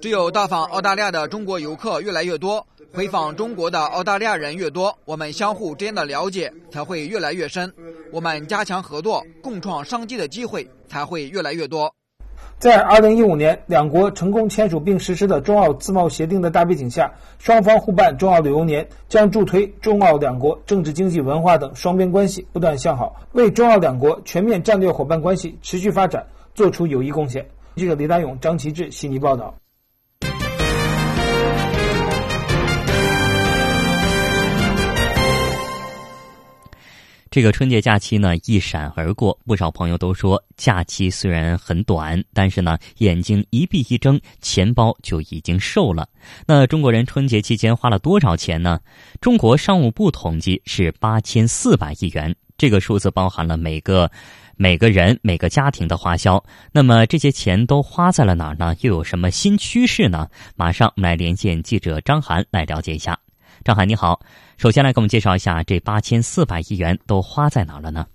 [0.00, 2.66] 只有到访澳大利亚的中国游客越来越多。
[2.92, 7.72] 回访中国的澳大利亚人越多，我们相互之间的了解才会越来越深，
[8.10, 11.92] 我们加强合作、共创商机的机会才会越来越多。
[12.58, 27.46] 在二零一五年两国成功签署并实施的中澳自贸协定的大背景下，双方互办中澳旅游年，将助推中澳两国政治、经济、文化等双边关系不断向好，为中澳两国全面战略伙伴关系持续发展做出有益贡献。
[27.74, 29.54] 记者李大勇、张其志悉尼报道。
[37.36, 46.08] 这个春节假期呢一闪而过，不少朋友都说，假期虽然很短，但是呢眼睛一闭一睁，钱包就已经瘦了。
[46.46, 48.80] 那中国人春节期间花了多少钱呢？
[49.20, 54.10] 中国商务部统计是八千四百亿元，这个数字包含了每个
[54.56, 56.42] 每个人每个家庭的花销。
[56.72, 58.74] 那么这些钱都花在了哪儿呢？
[58.80, 60.26] 又有什么新趋势呢？
[60.54, 63.18] 马上我们来连线记者张涵来了解一下。
[63.66, 64.20] 张海你好，
[64.58, 68.06] 首先来给我们介绍一下这八千四百亿元都花在哪了呢？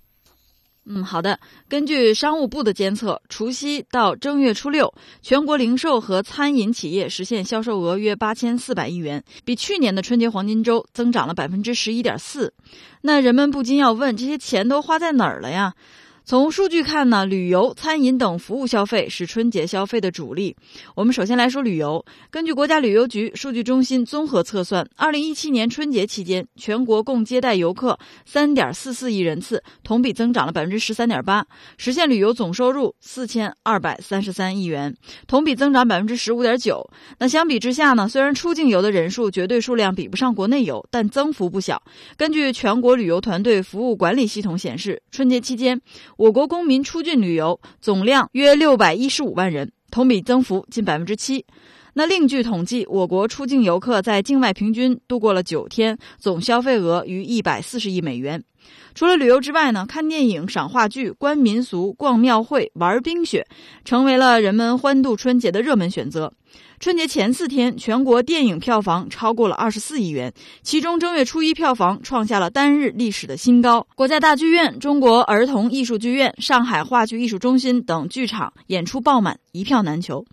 [0.86, 1.38] 嗯，好的。
[1.68, 12.54] 根据商务部的监测，除夕到正月初六，全国零售和餐饮企业实现销售额约八千四百亿元，比去年的春节黄金周增长了百分之十一点四。
[13.02, 15.74] 那人们不禁要问：这些钱都花在哪儿了呀？
[16.24, 20.56] 从数据看呢，旅游、餐饮等服务消费是春节消费的主力。
[20.96, 22.06] 我们首先来说旅游。
[22.30, 31.46] 根据国家旅游局数据中心综合测算，二零一七年春节期间，全国共接待游客三点四四亿人次，同比增长了百分之十三点八，
[31.78, 34.96] 实现旅游总收入四千二百三十三亿元，
[35.28, 36.88] 同比增长百分之十五点九。
[37.18, 41.82] 那相比之下呢，虽然出境游的人数绝对数量比不上国内游，但增幅不小。
[42.16, 45.82] 根据全国旅游团队服务管理系统显示，春节期间。
[46.22, 51.44] 我国公民出境旅游总量约六百一十五万人，同比增幅近百分之七。
[51.96, 58.44] 那另据统计，我国出境游客在境外平均度过了九天，总消费额逾一百四十亿美元。
[58.94, 63.48] 除了旅游之外呢，看电影、赏话剧、观民俗、逛庙会、玩冰雪，
[63.84, 66.32] 成为了人们欢度春节的热门选择。
[66.80, 70.34] 春节前四天，全国电影票房超过了二十四亿元，
[70.64, 73.86] 其中正月初一票房创下了单日历史的新高。
[73.96, 80.26] 国家大剧院、中国儿童艺术剧院、上海话剧艺术中心等剧场演出爆满，一票难求。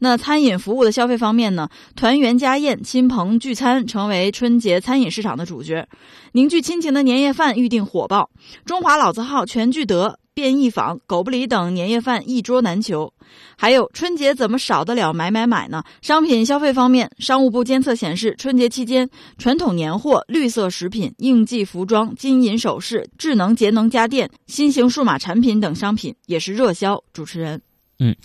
[0.00, 1.68] 那餐饮服务的消费方面呢？
[1.94, 5.86] 团圆家宴、亲朋聚餐成为春节餐饮市场的主角，
[6.32, 8.28] 凝聚亲情的年夜饭预订火爆，
[8.64, 10.18] 中华老字号全聚德。
[10.34, 13.12] 便宜坊、狗不理等年夜饭一桌难求，
[13.56, 15.84] 还有春节怎么少得了买买买呢？
[16.00, 27.02] 商品消费方面，商务部监测显示，春节期间传统年货、绿色食品、应季服装、金银首饰、智能节能家电、新型数码产品等商品也是热销。
[27.12, 27.60] 主持人，
[27.98, 28.16] 嗯。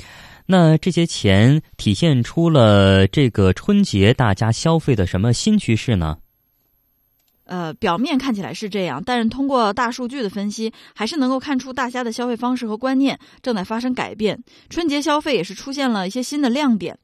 [0.49, 6.15] 那这些钱体现出了这个春节大家消费的什么新趋势呢？
[7.47, 14.37] 呃，表面看起来是这样，但是通过大数据的分析，还是能够看出大家的消费方式和观念正在发生改变。
[14.69, 16.97] 春节消费也是出现了一些新的亮点。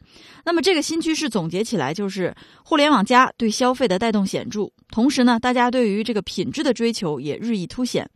[0.45, 8.07] 那么这个新趋势总结起来就是，互联网加对消费的带动显著，同时呢，大家对于这个品质的追求也日益凸显。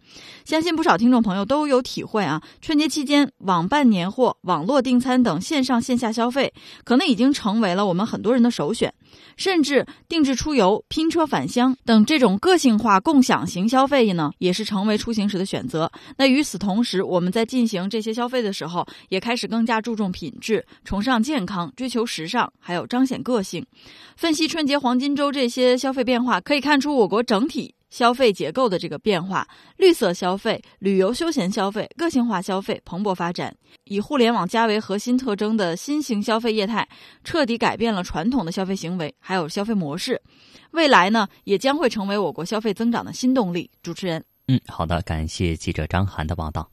[0.43, 6.53] 相信不少听众朋友都有体会啊，春节期间网办年货、网络订餐等线上线下消费，
[6.83, 8.93] 可能已经成为了我们很多人的首选。
[9.35, 15.91] 甚至定制出游、拼车返乡等这种个性化共享型消费呢，也是成为出行时的选择。
[16.17, 23.65] 那与此同时，我们在进行这些消费的时候，也开始更加注重品质，崇尚健康，追求时尚，还有彰显个性。
[24.15, 27.75] 分析春节黄金周这些消费变化，可以看出我国整体。
[27.89, 36.87] 消费结构的这个变化，绿色消费、旅游休闲消费、个性化消费蓬勃发展，以互联网加为核心特征的新型消费业态，
[37.23, 40.21] 彻底改变了传统的消费行为，还有消费模式。
[40.71, 43.69] 未来呢，也将会成为我国消费增长的新动力。
[43.81, 46.69] 主持人，嗯，好的，感谢记者张涵的报道。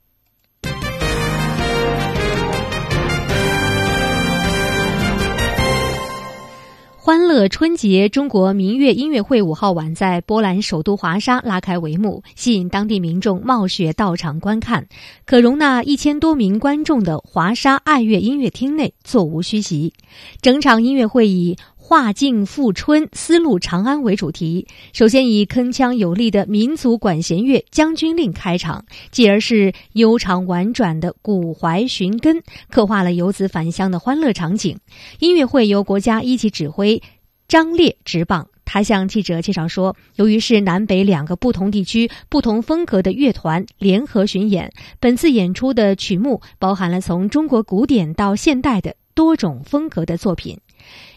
[7.05, 14.87] 欢乐春节中国民乐音乐会五号晚在波兰首都华沙拉开帷幕，吸引当地民众冒雪到场观看。
[15.23, 19.93] 可容纳一千多名观众的华沙爱乐音乐厅内座无虚席，
[20.41, 21.55] 整场音乐会以。
[21.87, 24.65] 画境富春，丝路长安为主题。
[24.91, 34.79] 首先以铿锵有力的民族管弦乐《将军令》开场，继而是悠长婉转的古槐寻根，刻画了游子返乡的欢乐场景。
[35.19, 37.03] 音乐会由国家一级指挥
[37.47, 38.47] 张烈执棒。
[38.65, 50.57] 他向记者介绍说，由于是南北两个不同地区、不同风格的乐团联合巡演，本次演出的曲目包含了从中国古典到现代的多种风格的作品。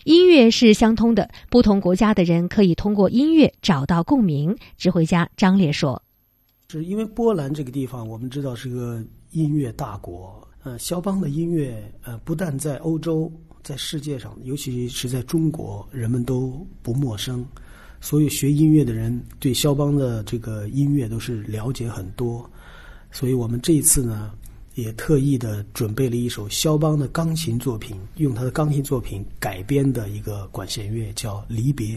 [0.04, 4.56] 音乐是相通的，不同国家的人可以通过音乐找到共鸣。
[4.76, 6.02] 指挥家张烈说
[6.70, 9.02] ：“是因为波兰这个地方，我们知道是个
[9.32, 10.46] 音乐大国。
[10.62, 13.30] 呃，肖邦的音乐，呃，不但在欧洲，
[13.62, 17.46] 在世界上，尤其是在中国，人们都不陌生。
[18.00, 22.48] 所有学音乐的人对肖邦的这个音乐都是了解很多。
[23.10, 24.32] 所以我们这一次呢。”
[24.78, 31.96] 也特意的准备了一首肖邦的钢琴作品，用他的钢琴作品改编的一个管弦乐，叫《离别》。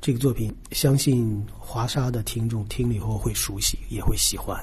[0.00, 4.58] 这个作品，相信华沙的听众听了以后会熟悉，也会喜欢。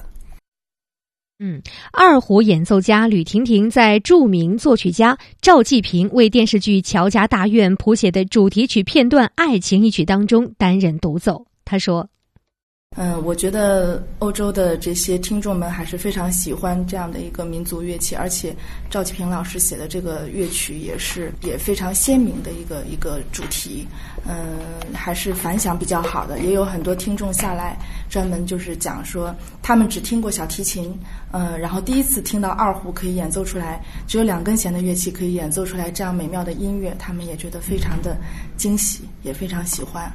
[1.40, 1.62] 嗯，
[1.94, 11.46] 二胡演奏家吕婷婷在著名作曲家赵季平为电视剧《乔家大院》谱写的主题曲片段《爱情》一曲当中担任独奏。
[11.64, 12.10] 他说。
[12.98, 18.56] 嗯，我觉得欧洲的这些听众们还是非常喜欢这样的一个民族乐器，而且
[18.90, 23.86] 赵启平老师写的这个乐曲也是也非常鲜明的一个一个主题，
[24.26, 24.60] 嗯，
[24.94, 26.40] 还是反响比较好的。
[26.40, 27.78] 也有很多听众下来
[28.10, 30.98] 专门就是讲说，他们只听过小提琴，
[31.34, 38.16] 嗯，然后第一次听到二胡可以演奏出来，只有两根弦的乐器可以演奏出来这样美妙的音乐，他们也觉得非常的
[38.56, 40.10] 惊喜，也非常喜欢。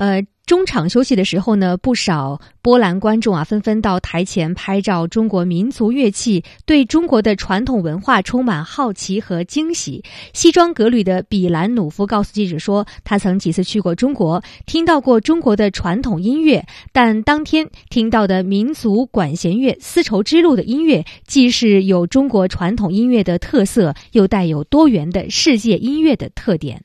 [0.00, 5.06] 呃，中场休息的时候呢，不少波兰观众啊纷纷到台前拍照。
[5.06, 10.02] 中国民族乐器对中国的传统文化充满好奇和惊喜。
[10.32, 26.82] 西装革履的比兰努夫告诉记者说，他曾几次去过中国，听到过中国的传统音乐，但当天听到的民族管弦乐《丝绸之路》的音乐，既是有中国传统音乐的特色，又带有多元的世界音乐的特点。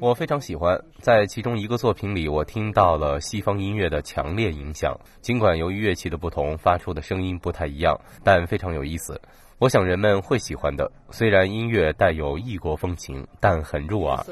[0.00, 4.98] 我非常喜欢，在其中一个作品里，我听到了西方音乐的强烈影响。
[5.20, 9.20] 尽管由于乐器的不同，发出的声音不太一样，但非常有意思。
[9.58, 10.90] 我想人们会喜欢的。
[11.10, 14.24] 虽然音乐带有异国风情，但很入耳。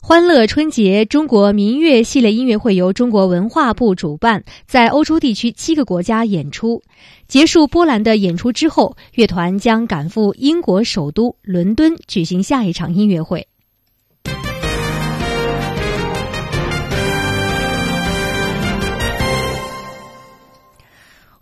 [0.00, 6.82] 欢乐春节中国民乐系列音乐会由中国文化部主办，在欧洲地区七个国家演出。
[7.26, 13.48] 结束波兰的演出之后，乐团将赶赴英国首都伦敦举行下一场音乐会。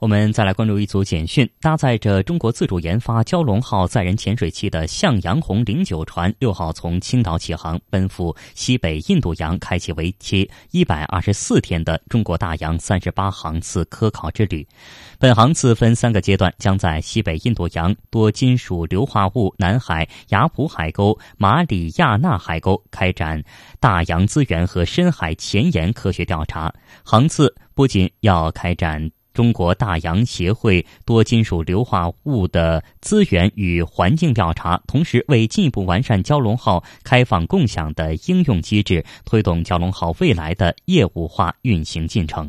[0.05, 1.49] 我们再来关注一组简讯。
[1.63, 14.69] 搭载着中国自主研发蛟龙号载人潜水器的向阳红零九船六号从青岛起航，奔赴西北印度洋，开启为期一百二十四天的中国大洋三十八航次科考之旅。
[15.19, 23.43] 本航次分三个阶段，将在西北印度洋多金属硫化物南海雅普海沟、马里亚纳海沟开展
[23.81, 26.71] 大洋资源和深海前沿科学调查。
[27.03, 29.11] 航次不仅要开展。
[29.35, 42.49] 中国大洋协会多金属硫化物的资源与环境调查，同时为进一步完善蛟龙号开放共享的应用机制，推动蛟龙号未来的业务化运行进程。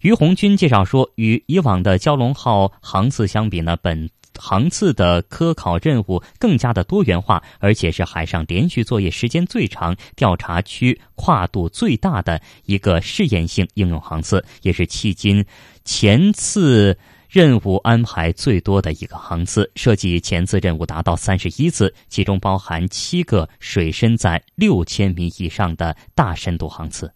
[0.00, 4.08] 于红军介绍说，与以往的蛟龙号航次相比呢，本。
[4.38, 15.44] 航次的科考任务更加的多元化，而且是海上连续作业时间最长、调查区跨度最大的一个试验性应用航次，也是迄今
[15.84, 16.96] 前次
[17.28, 19.70] 任务安排最多的一个航次。
[19.74, 27.12] 设计前次任务达到三十一次，其中包含七个水深在六千米以上的大深度航次。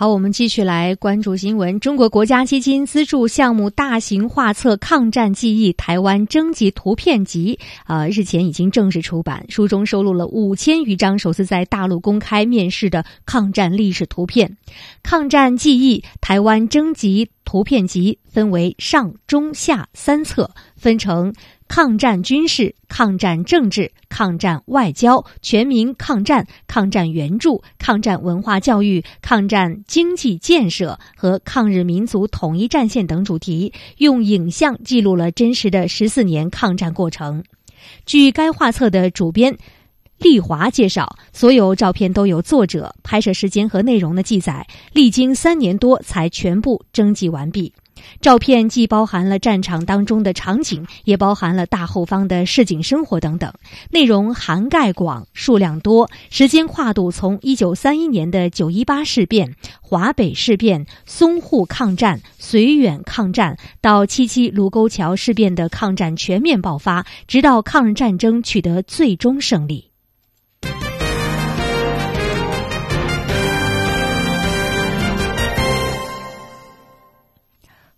[0.00, 1.78] 好，我们继续来关注新闻。
[1.78, 9.44] 中国国家基金资助项目大型画册《抗战记忆台湾征集图片集》啊，日前已经正式出版。
[9.50, 14.48] 书中收录了五千余张首次在大陆公开面世的抗战历史图片，
[15.02, 21.30] 《抗战记忆台湾征集图片集》分为上、中、下三册，分成。
[21.70, 37.44] 抗战军事、抗战政治、抗战外交、全民抗战、抗战援助、抗战文化教育、抗战经济建设和抗日民族统一战线等主题，用影像记录了真实的十四年抗战过程。
[38.04, 39.56] 据该画册的主编
[40.18, 47.72] 丽华介绍，所有照片都有作者、拍摄时间和内容的记载，历经三年多才全部征集完毕。
[48.20, 53.52] 照片既包含了战场当中的场景，也包含了大后方的市井生活等等，
[53.90, 69.89] 内容涵盖广、数量多，时间跨度从一九三一年的九一八事变、华北事变、淞沪抗战、绥远抗战，到七七卢沟桥事变的抗战全面爆发，直到抗日战争取得最终胜利。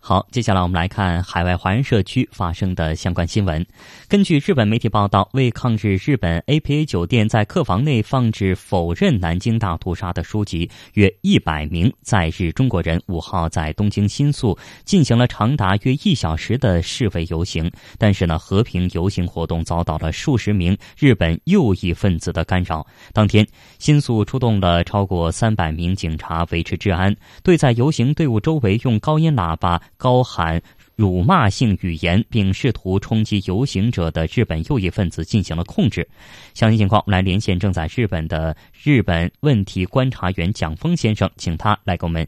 [0.05, 3.65] 好，接下来我们来看海外华人社区发生的相关新闻。
[4.09, 17.71] 根据日本媒体报道，为抗日日本 APA 酒店在客房内放置否认南京大屠杀的书籍，约一百名在日中国人五号在东京新宿进行了长达约一小时的示威游行。
[17.97, 22.85] 但是呢，和平游行活动遭到了数十名日本右翼分子的干扰。
[23.13, 23.47] 当天，
[23.83, 27.13] 新宿出动了超过三百名警察维持治安，
[27.43, 29.81] 对在游行队伍周围用高音喇叭。
[29.97, 30.61] 高喊
[30.95, 36.07] 辱骂性语言，并试图冲击游行者的日本右翼分子进行了控制。
[36.53, 42.25] 详细情况，我们来连线正在日本的日本问题观察员蒋峰先生，请他来给我们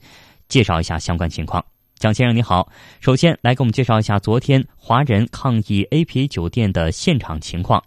[0.50, 1.64] 介绍一下相关情况。
[1.98, 7.82] 蒋先生，你好，首先来给我们介绍一下昨天华人抗议 APA 酒店的现场情况。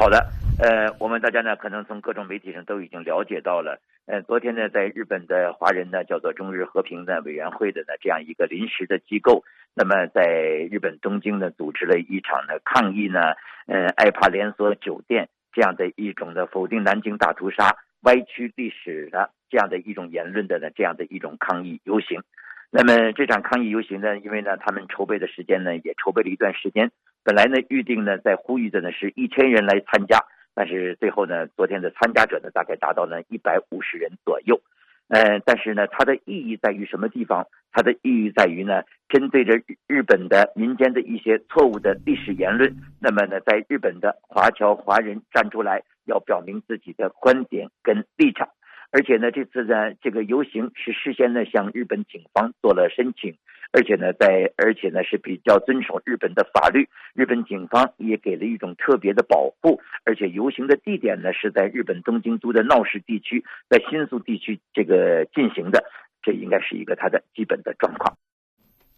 [0.00, 0.16] 好的，
[0.58, 3.78] 呃，我们大家呢，可能从各种媒体上都已经了解到了。
[4.06, 9.44] 呃，昨天呢，在日本的华人呢，叫做中日和平的委员会的呢，这样一个临时的机构，
[9.74, 10.22] 那么在
[10.70, 13.20] 日本东京呢，组织了一场呢抗议呢，
[13.66, 22.22] 呃，爱帕连锁酒店这样的一种的否定南京大屠杀、歪曲历史的这样的一种言论的呢，这样的一种抗议游行。
[22.70, 26.90] 那么这场抗议游行呢，因为呢，他们筹备的时间呢，也筹备了一段时间，
[27.22, 30.18] 本来呢，预定呢，在呼吁的呢，是一千人来参加。
[30.54, 34.60] 但是最后呢，昨天的参加者呢，大概达到了一百五十人左右。
[35.08, 37.46] 呃，但是呢，它的意义在于什么地方？
[37.72, 48.48] 它的意义在于呢，针对着日本的民间的一些错误的历史言论，那么呢，在日本的华侨华人站出来，要表明自己的观点跟立场。
[48.92, 53.36] 而且呢，这次呢，这个游行是事先呢向日本警方做了申请，
[53.72, 65.84] 而且呢，在而且呢是比较遵守日本的法律，日本警方也给了一种特别的保护，而且游行的地点呢是在日本东京都的闹市地区，在新宿地区这个进行的，
[66.22, 68.16] 这应该是一个它的基本的状况。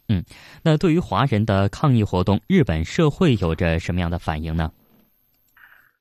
[0.08, 0.24] 嗯，
[0.64, 4.72] 那对于华人的抗议活动，日本社会有着什么样的反应呢？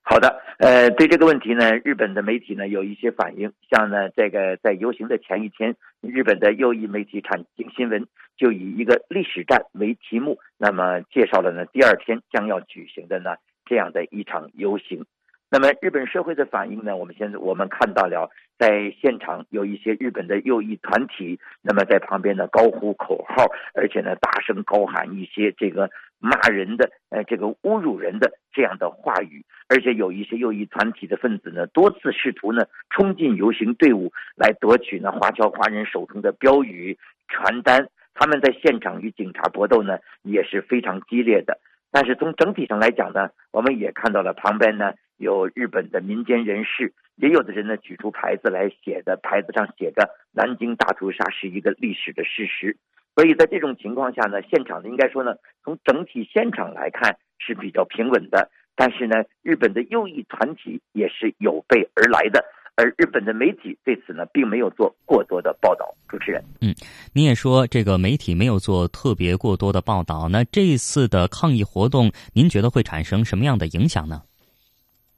[0.03, 8.07] 好的，呃，对这个问题呢，日本的媒体呢有一些反应，像呢这个在游行的前一天，日本的右翼媒体产经新闻
[8.41, 13.35] 就以一个历史战为题目，那么介绍了呢第二天将要举行的呢
[13.65, 15.05] 这样的一场游行。
[15.51, 16.95] 那么日本社会的反应呢？
[16.95, 37.87] 我们现在我们看到了，在现场有一些日本的右翼团体，那么在旁边呢高呼口号，而且呢大声高喊一些这个骂人的、呃这个侮辱人的这样的话语，而且有一些右翼团体的分子呢多次试图呢冲进游行队伍来夺取呢华侨华人手中的标语传单。
[38.13, 41.59] 他们在现场与警察搏斗呢，也是非常激烈的。
[41.91, 52.77] 但是从整体上来讲呢，我们也看到了旁边呢有日本的民间人士，也有的人呢举出牌子来写的，牌子上写着“南京大屠杀是一个历史的事实”。
[53.15, 58.49] 所以在这种情况下呢，现场呢应该说呢，从整体现场来看是比较平稳的。
[58.73, 62.45] 但是呢，日本的右翼团体也是有备而来的。
[62.81, 65.93] 而日本的媒体对此呢，并没有做过多的报道。
[66.09, 66.73] 主持人，嗯，
[67.13, 70.27] 您也说这个媒体没有做特别过多的报道。
[70.29, 74.23] 那这一次的抗议活动，您觉得会产生什么样的影响呢？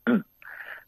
[0.06, 0.22] 嗯，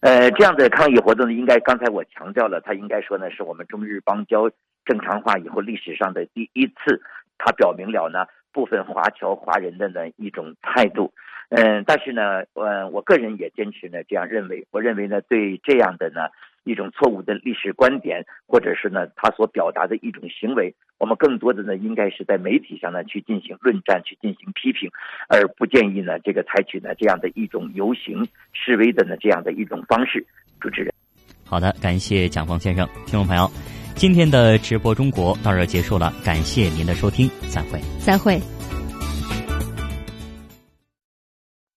[0.01, 4.49] 呃，这样的抗议活动呢，应该刚才我强调了，它应该说呢，是我们中日邦交
[4.85, 7.01] 正常化以后历史上的第一次，
[7.37, 11.13] 它表明了呢部分华侨华人的呢一种态度。
[11.49, 14.67] 嗯，但是呢，呃，我个人也坚持呢这样认为。
[14.71, 16.27] 我认为呢，对这样的呢。
[16.65, 24.89] 一种错误的历史观点，或者是呢，他所表达的一种行为，我们更多的呢，应该是在媒体上呢去进行论战，去进行批评，
[25.29, 30.25] 而不建议呢这个采取呢这样的一种游行示威的呢这样的一种方式。
[30.59, 30.91] 主持人，
[31.45, 33.47] 好的，感谢蒋峰先生，听众朋友，
[33.95, 38.39] 今天的直播中国到这结束了，感谢您的收听，再会，再会。